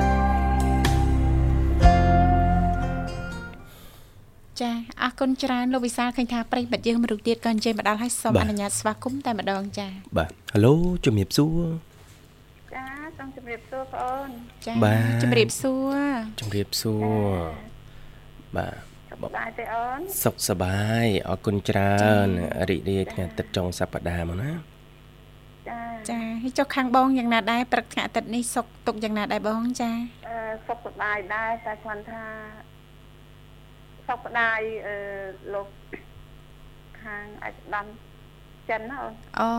[4.62, 4.72] ចា
[5.04, 10.74] អរគុណច្រើនលោកវិសាលឃើញថាប្រិយមិត្តយើងមរុកទៀតក៏អញ្ជើញមកដល់ហើយសូមអនុញ្ញាតស្វាគមន៍តែម្ដងចាបាទហៅឡូ
[11.06, 11.62] ជំរាបសួរ
[12.74, 12.86] ចា
[13.17, 14.30] សូមជំរាបសួរបងអូន
[14.65, 14.74] ចា
[15.24, 15.98] ជំរាបសួរ
[16.39, 17.38] ជំរាបសួរ
[18.58, 18.74] បាទ
[19.10, 22.28] សុខដែរទេអូនសុខសប្បាយអរគុណច្រើន
[22.69, 24.52] រីករាយថ្ងៃអាទិត្យចុងសប្តាហ៍មកណា
[25.69, 29.91] ចាចាហើយចុះខាងបងយ៉ាងណាដែរព្រឹកថ្ងៃអាទិត្យនេះសុខទុកយ៉ាងណាដែរបងចា
[30.28, 30.36] អឺ
[30.67, 32.24] សុខសប្បាយដែរតែគ្រាន់ថា
[34.10, 34.95] សពដាយអឺ
[35.54, 35.67] លោក
[37.02, 37.86] ខាងអាចដាំ
[38.69, 39.50] ចិនណាអូនអូ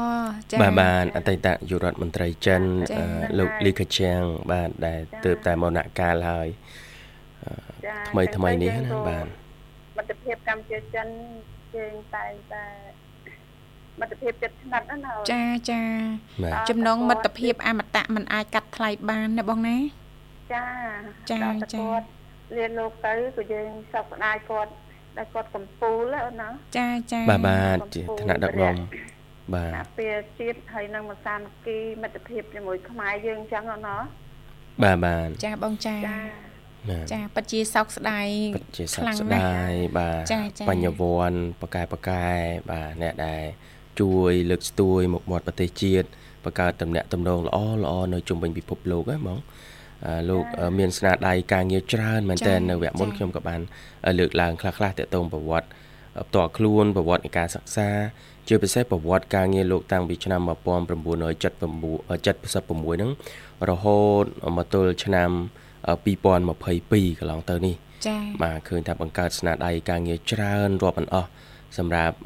[0.50, 2.62] ចា៎បាទបាទអតីតយុរដ្ឋមន្ត្រីចិន
[3.38, 4.20] លោកលីខាជាង
[4.52, 6.48] បាទដែលទើបតែមរណកាលហើយ
[8.08, 9.26] ថ្មីថ្មីនេះណាបាទ
[9.96, 11.08] មិត្តភាពកម្ពុជាចិន
[11.74, 12.64] ជើងតែងតែ
[14.00, 15.82] មិត្តភាពចិត្តស្និទ្ធណាចាចា
[16.70, 19.78] ចំណងមិត្តភាពអមតៈមិនអាចកាត់ថ្លៃបានណាបងណា
[20.54, 20.64] ចា
[21.30, 21.40] ចា
[21.74, 22.19] ចា
[22.56, 24.72] រៀនលោកទៅក៏យើងសោកស្ដាយគាត់
[25.16, 28.74] ដែលគាត់កំពូលណាចាចាបាទបាទជាឋានៈដឹកនាំ
[29.54, 33.96] បាទពេលជាតិហើយនឹងមសានគីមិត្តភាពជាមួយខ្មែរយើងអញ្ចឹងណា
[34.82, 35.96] បាទបាទចាបងចា
[37.12, 42.26] ចាពិតជាសោកស្ដាយពិតជាសោកស្ដាយបាទបញ្ញវន្តបកែបកែ
[42.70, 43.42] បាទអ្នកដែល
[44.00, 46.06] ជួយលើកស្ទួយមុខមាត់ប្រទេសជាតិ
[46.44, 49.38] បង្កើតតំណែងតំណងល្អល្អនៅជុំវិញពិភពលោកហ្នឹងហ្មង
[50.30, 50.44] លោក
[50.78, 53.60] មានស្នាដៃការងារច្រើនមែនតើនៅវគ្គមុនខ្ញុំក៏បាន
[54.18, 55.68] លើកឡើងខ្លះៗទាក់ទងប្រវត្តិ
[56.28, 57.88] ផ្ទាល់ខ្លួនប្រវត្តិនៃការសិក្សា
[58.48, 63.10] ជាពិសេសប្រវត្តិការងារលោកតាំងពីឆ្នាំ1979 76ហ្នឹង
[63.70, 64.24] រហូត
[64.56, 65.30] មកទល់ឆ្នាំ
[66.04, 67.74] 2022កន្លងទៅនេះ
[68.06, 71.28] ចា៎បាទឃើញថាបង្កើតស្នាដៃការងារច្រើនរាប់មិនអស់
[71.78, 72.16] សម្រាប់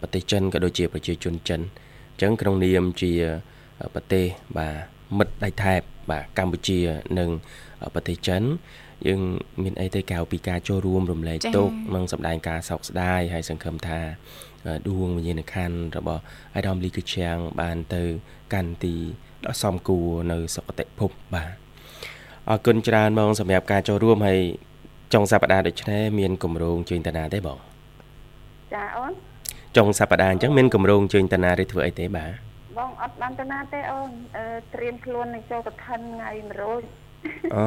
[0.00, 1.62] ប្រទេសចិនក៏ដូចជាប្រជាជនចិនអ
[2.16, 3.12] ញ្ចឹងក្នុងនាមជា
[3.94, 4.24] ប្រទេស
[4.58, 4.74] បាទ
[5.18, 6.78] មិត្តដៃថែបបាទកម្ពុជា
[7.18, 7.30] និង
[7.94, 8.42] ប្រទេសចិន
[9.06, 9.20] យើង
[9.62, 14.00] មានអីទៅក្រៅពីការចូលរួមរំលែកទុក្ខនិងសម្ដែងការសោកស្ដាយហើយសង្ឃឹមថា
[14.88, 16.22] ដួងវិញ្ញាណក្ខន្ធរបស់
[16.56, 18.02] អាដាមលីកឈៀងបានទៅ
[18.52, 18.94] កាន់ទី
[19.46, 21.50] ដ៏សមគួរនៅសុគតិភពបាទ
[22.48, 24.40] អរគុណច្រើនបងសម្រាប់ការចូលរួមហើយ
[25.14, 27.58] ចុងសប្តាហ៍ដូចនេះមានគម្រោងជើញតាណាទេបង
[28.74, 29.12] ចាអូន
[29.76, 32.49] ចុងសប្តាហ៍អញ្ចឹងមានគម្រោងជើញតាណាឬធ្វើអីទេបាទ
[32.80, 34.10] បងអត់បានតាណាទេអូន
[34.74, 37.66] ត្រៀមខ្លួននឹងចូលកឋិនថ្ងៃ100អូ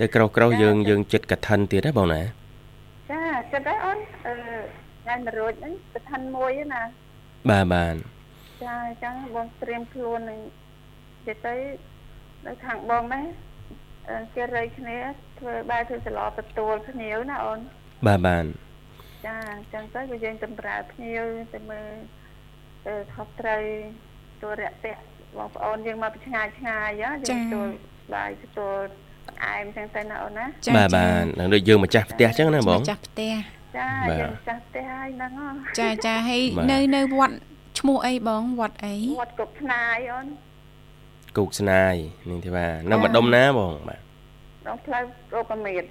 [0.00, 2.22] ទៅក្រោះក្រោះយើងយើងចិត្តកឋិនទៀតហ៎បងណា
[3.10, 4.34] ចាចិត្តដែរអូនអឺ
[5.02, 6.82] ថ្ងៃ100ហ្នឹងកឋិនមួយណា
[7.50, 7.94] បាទបាទ
[8.62, 11.54] ចាអញ្ចឹងបងត្រៀមខ្លួននឹងនិយាយទៅ
[12.46, 13.20] នៅខាងបងណា
[14.34, 14.96] គេរៃគ្នា
[15.38, 17.58] ធ្វើបែរធ្វើសឡទទួលភ្ញៀវណាអូន
[18.06, 18.44] បាទបាទ
[19.26, 21.90] ចាអញ្ចឹងទៅគឺយើងតម្រើភ្ញៀវទៅមើល
[22.86, 23.64] ទៅខុសត្រូវ
[24.42, 24.94] ទូរយៈទះ
[25.36, 27.68] បងប្អូនយើងមកពីឆ្ងាយឆ្ងាយយើងទទួល
[28.14, 28.78] បាយទទួល
[29.26, 30.44] បង្អែមអញ្ចឹងទៅណាអូនណា
[30.76, 33.34] បាទបាទនឹងដូចយើងម្ចាស់ផ្ទះអញ្ចឹងណាបងម្ចាស់ផ្ទះ
[33.78, 35.32] ចាយើងម្ចាស់ផ្ទះហើយហ្នឹង
[35.78, 37.34] ចាចាហើយនៅនៅវត្ត
[37.78, 40.26] ឈ្មោះអីបងវត្តអីវត្តគុកស្នាយអូន
[41.36, 41.94] គុកស្នាយ
[42.30, 44.00] នេះទេបាទនៅម្ដុំណាបងបាទ
[44.66, 45.02] ដងផ្លូវ
[45.34, 45.84] រូបមេត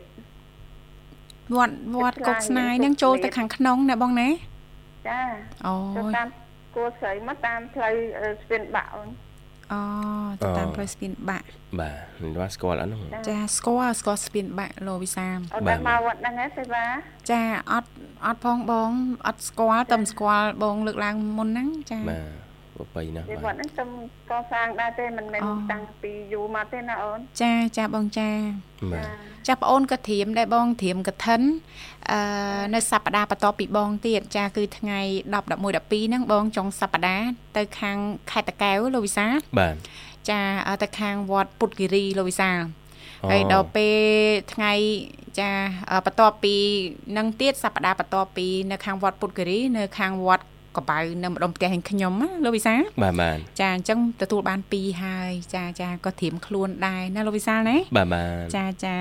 [1.56, 4.30] វត្តវត្តគុកស្នាយនឹងចូលទៅខាងក្នុងណាបងណា
[5.10, 5.22] ចា
[5.66, 6.28] អូទៅតាម
[6.76, 7.94] គួរស្រីមកតាមផ្លូវ
[8.42, 9.10] ស្ពានបាក់អូន
[9.72, 9.82] អូ
[10.42, 11.48] ទៅតាមផ្លូវស្ពានបាក់
[11.80, 16.86] បាទនិយាយស្គាល់អត់នោះចាស្គាល់ស្គាល់ស្ពានបាក់លោកវិសាមអត់បានមកវត្តហ្នឹងទេបា
[17.32, 17.90] ចាអត់
[18.26, 18.92] អត់ផងបង
[19.28, 22.49] អត់ស្គាល់តែមិនស្គាល់បងលើកឡើងមុនហ្នឹងចាបាទ
[22.80, 23.90] ប្របីណាស់បាទវត្តហ្នឹងខ្ញុំ
[24.32, 28.30] កសាងដែរទេមិនមែនតាំងពីយូរមកទេណាអូនចាចាបងចា
[28.94, 29.06] បាទ
[29.48, 31.42] ចាបងអូនក៏ត្រៀមដែរបងត្រៀមកឋិន
[32.12, 32.20] អឺ
[32.74, 35.00] នៅសប្តាហ៍បន្ទាប់ពីបងទៀតចាគឺថ្ងៃ
[35.32, 37.98] 10 11 12ហ្នឹងបងចុងសប្តាហ៍ទៅខាង
[38.32, 39.28] ខេត្តតាកែវលោកវិសា
[39.60, 39.76] បាទ
[40.30, 40.42] ចា
[40.84, 42.52] ទៅខាងវត្តពុទ្ធគិរីលោកវិសា
[43.32, 43.98] ហើយដល់ពេល
[44.54, 44.74] ថ្ងៃ
[45.40, 45.52] ចា
[46.06, 46.56] បន្ទាប់ពី
[47.18, 50.46] នឹងទៀតសប្តាហ៍បន្ទាប់ពីនៅខាងវត្តពុទ្ធគិរី នៅខាងវត្ត
[50.78, 58.98] កបៅនៅម្ដុំផ្ទះឯងខ្ញុំណាលោកវិសាបាទបាទចាអញ្ចឹងទទួលបាន2ហើយចាចាក៏ត្រៀមខ្លួនដែរណាលោកវិសាណាបាទបាទចាចា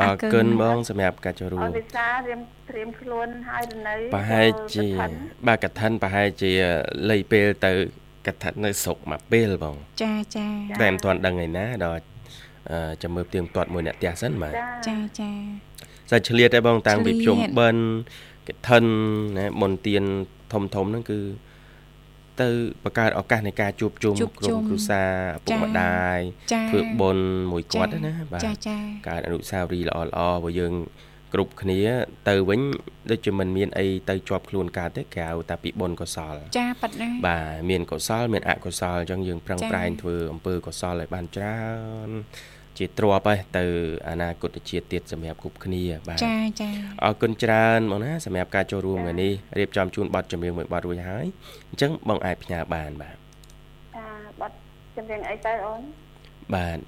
[0.00, 4.86] អរគុណបងសម្រាប់ការចូលរួមអរវិសាត្រៀមត្រៀមខ្លួនហើយនៅប្រហែលជា
[5.46, 6.52] បាទកឋិនប្រហែលជា
[7.10, 7.72] លៃពេលទៅ
[8.26, 10.48] កឋិននៅស្រុកមួយពេលបង ចាចា
[10.82, 12.00] តែមិនទាន់ដឹងឯណាដល់
[13.02, 14.52] ចាំមើលទៀងទាត់មួយអ្នកផ្ទះសិនបាទ
[14.88, 15.30] ចាចា
[16.10, 17.84] សាច់ឆ្លៀតទេបងតាំងពីជុំបិណ្ឌ
[18.48, 18.84] កឋិន
[19.38, 20.02] ណាមន្ទាន
[20.52, 21.20] ធំធំហ្នឹងគឺ
[22.42, 22.48] ទៅ
[22.84, 26.18] បង្កើតឱកាសនៃការជួបជុំក្រុមគ្រួសារឪពុកម្ដាយ
[26.70, 28.42] ធ្វើបុណ្យមួយគាត់ណាបាទ
[29.08, 30.74] កើតអនុស្សាវរីយ៍ល្អល្អរបស់យើង
[31.34, 31.80] គ្រប់គ្នា
[32.28, 32.60] ទៅវិញ
[33.10, 41.64] ដូចជាមិនមានអីទៅជាប់ខ្លួនកើតទេក្រៅតែពីបុណ្យកុសល ចាប៉ាត់ណាបាទមានកុសល មានអកុសលអញ្ចឹងយើងប្រឹងប្រែងធ្វើអំពើកុសលឲ្យបានច្រើ
[42.08, 42.10] ន
[42.78, 43.64] ជាទ្របហើយទៅ
[44.08, 46.70] អនាគតជាតិទៀតសម្រាប់គ្រប់គ្នាបាទចាចា
[47.04, 51.26] អរគុណច្រើនបងណាសម្រាប់ការចូលរួមថ្ងៃនេះរៀបចំជូនប័ណ្ណចម្រៀងមួយប័ណ្ណរួចហើយ
[51.70, 54.06] អញ្ចឹងបងអាចផ្ញើបានបាទចា
[54.40, 54.54] ប័ណ្ណ
[54.96, 55.80] ចម្រៀងអីទៅអូន
[56.54, 56.78] បាទ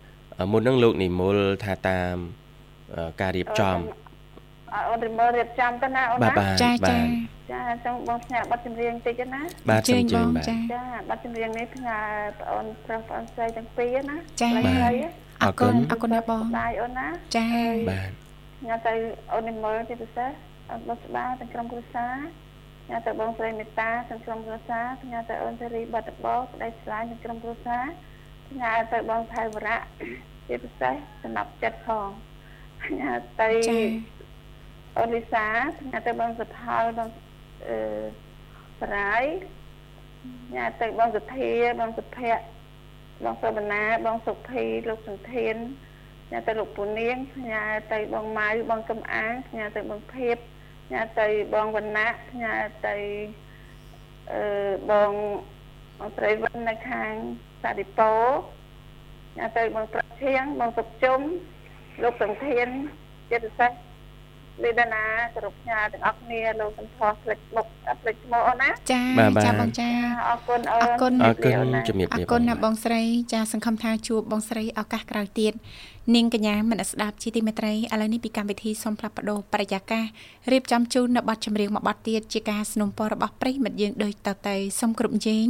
[0.52, 2.14] មុននឹងលោកនិមលថាតាម
[3.20, 3.78] ការរៀបចំ
[4.88, 6.30] អូនរិមលរៀបចំទៅណាអូនណា
[6.62, 6.98] ចាចា
[7.52, 17.48] ចាចង់បងផ្ញើប័ណ្ណចម្រៀងតិចណាបាទជើញបងចាចាប័ណ្ណចម្រៀងនេះផ្ញើបងអូនប្រុសបងអូនស្រីទាំងពីរណាចាបាទ អរគុណអរគុណណាបងបាយអូនណាចា
[17.90, 18.10] បាទ
[18.66, 18.94] ញ៉ាំទៅ
[19.32, 20.30] អូននិមលជាពិសេស
[20.70, 22.14] អត់បោះស្បាទាំងក្រុមគ្រួសារ
[22.88, 27.84] ញ៉ាំទៅបងស្រីមេតាទាំងក្រុមគ្រួសារញ៉ាំទៅអូនសេរីបាត់បោក្តីស្រឡាញ់ទាំងក្រុមគ្រួសារ
[28.60, 29.78] ញ៉ាំទៅបងថៃវរៈ
[30.46, 32.08] ជាពិសេសសំណាប់ចិត្តផង
[33.00, 33.50] ញ៉ាំទៅ
[34.98, 35.46] អូនលីសា
[35.90, 37.08] ញ៉ាំទៅបងសុផលបង
[37.68, 37.78] អឺ
[38.80, 39.24] បរាយ
[40.54, 42.57] ញ៉ាំទៅបងសុធាបងសុភ័ក្រ
[43.24, 45.56] បងសុបណាបងសុភីលោកសន្ធាន
[46.30, 47.16] ញ៉ាទៅលោកពូនាង
[47.50, 50.36] ញ៉ាទៅបងម៉ៅបងកំអាងញ៉ាទៅបងភៀប
[50.92, 52.08] ញ៉ាទៅបងវណ្ណៈ
[52.42, 52.54] ញ៉ា
[52.86, 52.96] ទៅ
[54.32, 54.42] អឺ
[54.90, 55.12] បង
[56.02, 57.12] អស្រីវិននៅខាង
[57.62, 58.12] សាឌីប៉ូ
[59.38, 61.20] ញ៉ាទៅបងប្រឈៀងបងសុកជុំ
[62.02, 62.68] លោកសន្ធាន
[63.30, 63.87] ចិត្តសាស្ត្រ
[64.63, 67.67] លេដាណាគោរពផ្ញើទាំងអស់គ្នាលោកសំផស្សផ្លេចមុខ
[68.01, 69.01] ផ្លេចឈ្មោះអូនណាចា
[69.45, 69.89] ចាបងចា
[70.29, 73.01] អរគុណអូនអរគុណអរគុណជំរាបលាអរគុណណាបងស្រី
[73.33, 75.53] ចាសង្ឃឹមថាជួបបងស្រីឱកាសក្រោយទៀត
[76.15, 80.05] នាងកញ្ញាមិនស្ដាប់ជីទីមេត្រីឥឡូវនេះពីកម្មវិធីសូមផ្លាប់បដោបរិយាកាស
[80.51, 85.47] រៀបចំជូននៅប័ណ្ណចម្រៀងមួយប័ណ្ណទៀតជាការสนับสนุนរបស់ប្រិមិត្តយើងដូចតទៅសូមគ្រប់ជេង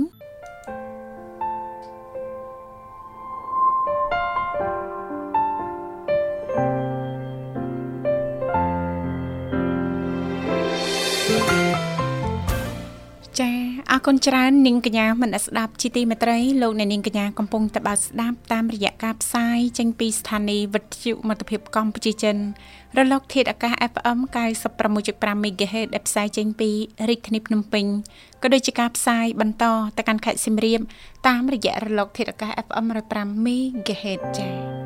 [13.98, 22.36] អរគុណច្រើននាងកញ្ញាមនស្ដាប់ជីទីមេត្រីលោកអ្នកនាងកញ្ញាកំពុងតបស្ដាប់តាមរយៈការផ្សាយចេញពីស្ថានីយ៍វិទ្យុមិត្តភាពកម្ពុជាចិន
[22.98, 24.18] រលកធាតុអាកាស FM
[24.82, 26.70] 96.5 MHz ដែលផ្សាយចេញពី
[27.08, 27.86] រាជធានីភ្នំពេញ
[28.42, 29.64] ក៏ដូចជាការផ្សាយបន្ត
[29.96, 30.80] ទៅកាន់ខេត្តសៀមរាប
[31.28, 32.84] តាមរយៈរលកធាតុអាកាស FM
[33.14, 34.77] 105 MHz ចា៎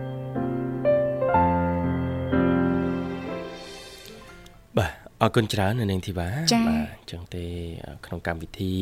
[5.23, 7.45] អរគុណច្រើននៅនាងធីវ៉ាចា៎បាទអញ្ចឹងទេ
[8.07, 8.75] ក្នុងកម្មវិធី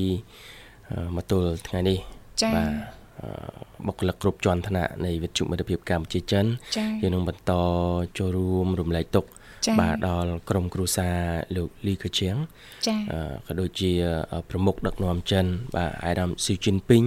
[0.91, 1.99] អឺមកទល់ថ្ងៃនេះ
[2.43, 2.71] ចា៎បាទ
[3.21, 3.29] អឺ
[3.87, 6.45] បុគ្គលិកគ្រប់ជាន់ថ្នាក់នៃវិទ្យុមិត្តភាពកម្ពុជាចិន
[6.77, 7.53] ចា៎យើងនឹងបន្ត
[8.19, 9.25] ចូលរួមរំលែកទុក
[9.67, 11.17] ចា៎បាទដល់ក្រុមគ្រួសារ
[11.57, 12.37] លោកលីកជាង
[12.87, 13.93] ចា៎អឺក៏ដូចជា
[14.51, 17.05] ប្រមុខដឹកនាំចិន បាទអាយដាមស៊ីជីនពីង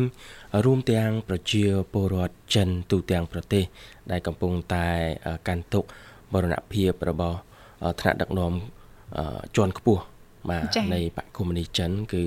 [0.66, 1.64] រួមទាំងប្រជា
[1.94, 3.64] ពលរដ្ឋចិនទូទាំងប្រទេស
[4.12, 4.88] ដែលកំពុងតែ
[5.28, 5.84] អឺកាន់ទុក
[6.34, 7.38] មរណភាពរបស់
[7.84, 8.83] អឺថ្នាក់ដឹកនាំអឺ
[9.56, 10.02] ជាន់ខ្ពស់
[10.50, 12.24] បាទចា៎នៃបកកុម្មុយនីសចិនគឺ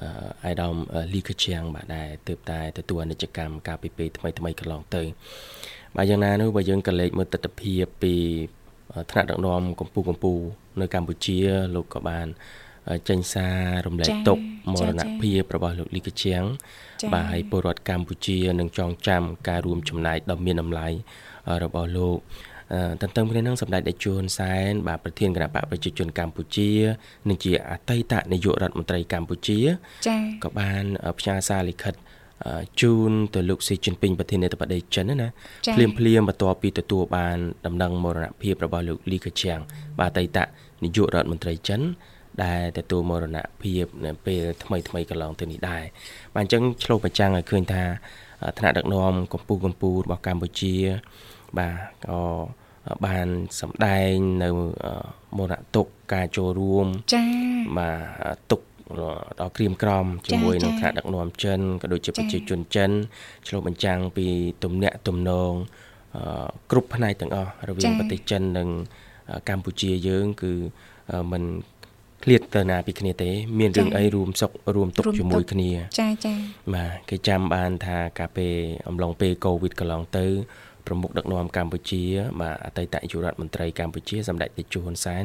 [0.00, 0.08] អឺ
[0.44, 5.02] អាយដាមអឺលីកជាងបាទដែលទើបតែទទួលអនិច្ចកម្មកាលពីពេលថ្មីថ្មីៗកន្លងទៅ
[5.96, 8.14] បាទយ៉ាងណានោះបើយើងក៏លេចមើលទស្សនវិជ្ជាពី
[8.94, 10.40] អឺថ្នាក់ដឹកនាំកម្ពុជាកម្ពុជា
[10.80, 11.38] នៅកម្ពុជា
[11.74, 12.26] លោកក៏បាន
[12.90, 13.56] អឺចេញសារ
[13.86, 14.38] រំលែកចា៎ទុក
[14.72, 16.42] មចា៎រណភាពរបស់លោកលីកជាង
[17.02, 20.88] ចា៎បាទហើយពលរដ្ឋកម្ពុជានឹងចងចាំការរួមចំណែកដ៏មានតម្លៃ
[21.48, 22.53] អឺរបស់លោកអឺ
[23.00, 26.70] ទន្ទឹមគ្នានឹងសម្ដេចតេជោហ៊ុនសែនបាទប្រធានគណៈបកប្រជាជនកម្ពុជា
[27.28, 29.58] និងជាអតីតនាយករដ្ឋមន្ត្រីកម្ពុជា
[30.06, 31.94] ចា៎ក៏បានអឺផ្ញើសារលិខិត
[32.46, 35.28] អឺជូនទៅលោកស៊ីជីនពីងប្រធានាធិបតីចិនណា
[35.66, 37.36] ចា៎ភ្លាមភ្លាមបន្ទាប់ពីទទួលបាន
[37.66, 39.58] ដំណឹងមរណភាពរបស់លោកលីកជៀង
[40.00, 40.38] បាទអតីត
[40.84, 41.80] នាយករដ្ឋមន្ត្រីចិន
[42.44, 45.84] ដែលទទួលមរណភាពនៅពេលថ្មីថ្មីៗកន្លងទៅនេះដែរ
[46.34, 47.82] បាទអញ្ចឹងឆ្លុះបញ្ចាំងឲ្យឃើញថា
[48.42, 50.74] អឺថ្នាក់ដឹកនាំកម្ពុជាកម្ពុជារបស់កម្ពុជា
[51.58, 51.76] បាទ
[52.06, 52.20] ក៏
[53.06, 53.28] បាន
[53.60, 54.48] សម្ដែងនៅ
[54.84, 54.92] អឺ
[55.36, 57.28] មរណទុកការចូលរួមចា៎
[57.78, 58.60] បាទទុក
[59.40, 62.90] ដល់ក្រៀមក្រំជាមួយចា៎នឹងចា៎ថ្នាក់ដឹកនាំចិនក៏ដូចជាចា៎ប្រជាជនចិន
[63.46, 64.26] ឆ្លុះបញ្ចាំងពី
[64.64, 65.52] ទំនាក់ទំនង
[66.16, 68.68] អឺគ្រប់ផ្នែកទាំងអស់រវាចា៎ងប្រទេសចិននិង
[69.30, 70.52] អឺកម្ពុជាយើងគឺ
[71.10, 71.42] អឺมัน
[72.24, 76.36] ឃ្លាតទៅណាពីគ្នាទេ មានរឿងចា៎អីរួមសុខរួមទុក្ខរួមទុក្ខជាមួយគ្នា ចា៎ចា៎
[76.74, 78.54] បាទគេចាំបានថាកាលពេល
[78.88, 80.26] អំឡុងពេលកូវីដកន្លងទៅ
[80.86, 82.02] ប្រមុខដឹកនាំកម្ពុជា
[82.40, 85.24] បាទអតីតនាយករដ្ឋមន្ត្រីកម្ពុជាសម្ដេចតេជោហ៊ុនសែន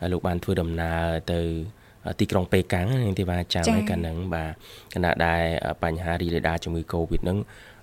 [0.00, 1.40] ហើយលោកបានធ្វើដំណើរទៅ
[2.20, 4.52] ទីក្រុងប៉េកាំងនាងទេបាទចាំចា៎ហើយកាលហ្នឹងបាទ
[4.94, 5.42] គណៈដែល
[5.84, 7.38] បញ្ហារីករាលដាលជំងឺកូវីដហ្នឹង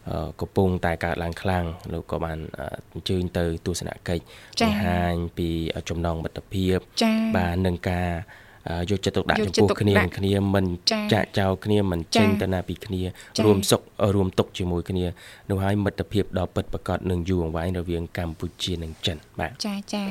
[0.10, 4.24] អឺកំពុងតែកើតឡើងខ្លាំងលោកក៏បានអឺអញ្ជើញទៅទស្សនកិច្ច
[4.62, 5.50] ចា៎បង្ហាញពី
[5.90, 8.43] ចំណងមិត្តភាពចា៎បាទនឹងការអឺ
[8.90, 13.02] យកចិត្តទុកដាក់យកចំចិត្តពោះទុកគ្នាដាក់នឹងគ្នាមិនចា៎ចាក់ចោលគ្នាមិនចា៎ចេញទៅណាពីគ្នា
[13.38, 13.82] ចា៎រួមសុខ
[14.16, 15.06] រួមទុក្ខជាមួយគ្នា
[15.50, 20.04] នោះហើយមិត្តភាពដ៏ពិតប្រាកដនឹងយូរអង្វែងរវាងកម្ពុជានិងចិនបាទចាចា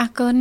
[0.00, 0.36] អរគុណ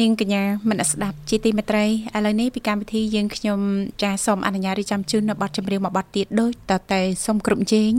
[0.00, 1.90] នាងកញ្ញាមនស្ដាប់ជាទីមេត្រីឥ
[2.26, 3.60] ឡូវនេះពីកម្មវិធីយើងខ្ញុំ
[4.02, 7.92] ចាសូមអនុញ្ញាតរៀបចំជូននៅប័ណ្ណចម្រៀងមួយប័ណ្ណទៀតដូចតទៅសូមគ្រប់ជេង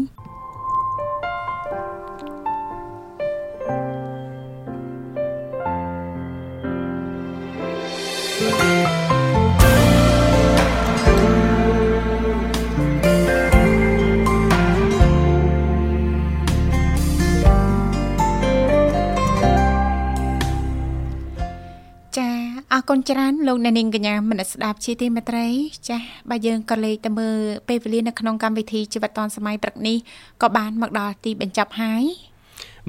[22.94, 25.48] គុណច្រើនលោកអ្នកនាងកញ្ញាមនស្ដាប់ជាទីមេត្រី
[25.90, 25.98] ចា
[26.30, 27.38] បើយើងក៏លេខទៅមើល
[27.68, 29.98] ពេលវេលានៅក្នុងកម្មវិធីជីវិតឌွန်សម័យព្រឹកនេះ
[30.42, 32.04] ក៏បានមកដល់ទីបញ្ចប់ហើយ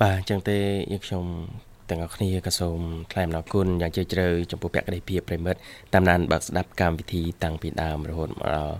[0.01, 0.59] បាទអញ្ចឹងទេ
[0.93, 1.25] យើងខ្ញុំ
[1.91, 2.81] ទាំងអស់គ្នាក៏សូម
[3.13, 5.59] ថ្លែងអំណរគុណយ៉ាងជ្រាលជ្រៅចំពោះភក្ដីភាពប្រិមិត្ត
[5.95, 8.77] តាមដានបើកស្ដាប់កម្មវិធីតាំងពីដើមរហូតមកដល់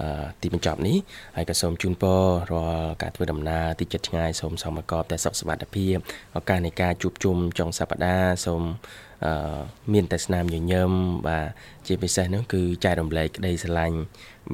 [0.00, 0.96] អឺទីបញ្ចប់នេះ
[1.36, 2.22] ហើយក៏សូមជូនពរ
[2.52, 5.96] រាល់ការធ្វើដំណើរទីចិត្តឆ្ងាយសូមសូមប្រកបតែសុខសុវត្ថិភាព
[6.36, 9.05] ឱកាសនៃការជួបជុំចុងសប្តាហ៍សូមអឺ
[9.92, 10.90] មានតែស្នាមញញឹម
[11.28, 11.46] បាទ
[11.86, 13.98] ជាពិសេសនោះគឺចែករំលែកក្តីស្រឡាញ់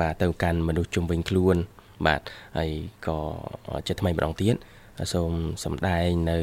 [0.01, 1.57] បាទទៅកាន់មនុស្សជុំវិញខ្លួន
[2.07, 2.21] បាទ
[2.59, 2.71] ហើយ
[3.07, 3.19] ក៏
[3.87, 4.55] ជាថ្មីម្ដងទៀត
[5.13, 5.33] សូម
[5.65, 6.39] សម្ដែងនៅ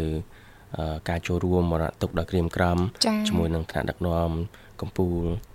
[0.77, 4.29] អឺការចូលរួមមរណទុកដ៏ក្រៀមក្រំចា៎ជាមួយនឹងថ្នាក់ដឹកនាំ
[4.81, 5.07] កម្ពុ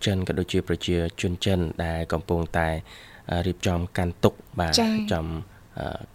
[0.05, 2.69] ជាចិនក៏ដូចជាប្រជាជនចិនដែលកំពុងតែ
[3.31, 5.54] អឺរៀបចំកាន់ទុកបាទចា៎ចំអឺ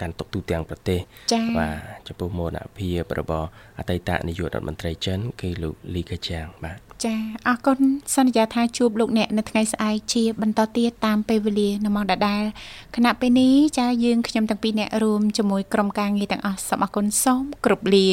[0.01, 0.99] កាន់ទុកទូទាំងប្រទេស
[1.33, 1.75] ចា៎បាទ
[2.07, 3.47] ចំពោះមរណភាពរបស់
[3.79, 7.15] អតីតនាយករដ្ឋមន្ត្រីចិនគឺលោកលីកាជាងបាទចា
[7.47, 7.79] អរគុណ
[8.15, 12.43] សន្យាថាជួបលោកអ្នកនៅថ្ងៃស្អែកជាបន្តទៀតតាមពេលវេលានៅម៉ោងដដែល
[12.95, 18.07] គណៈពេលនេះចាយើងខ្ញុំទាំងពីរអ្នករួមជាមួយក្រុមការងារទាំងអស់សូមអរគុណសូមគ្រប់លា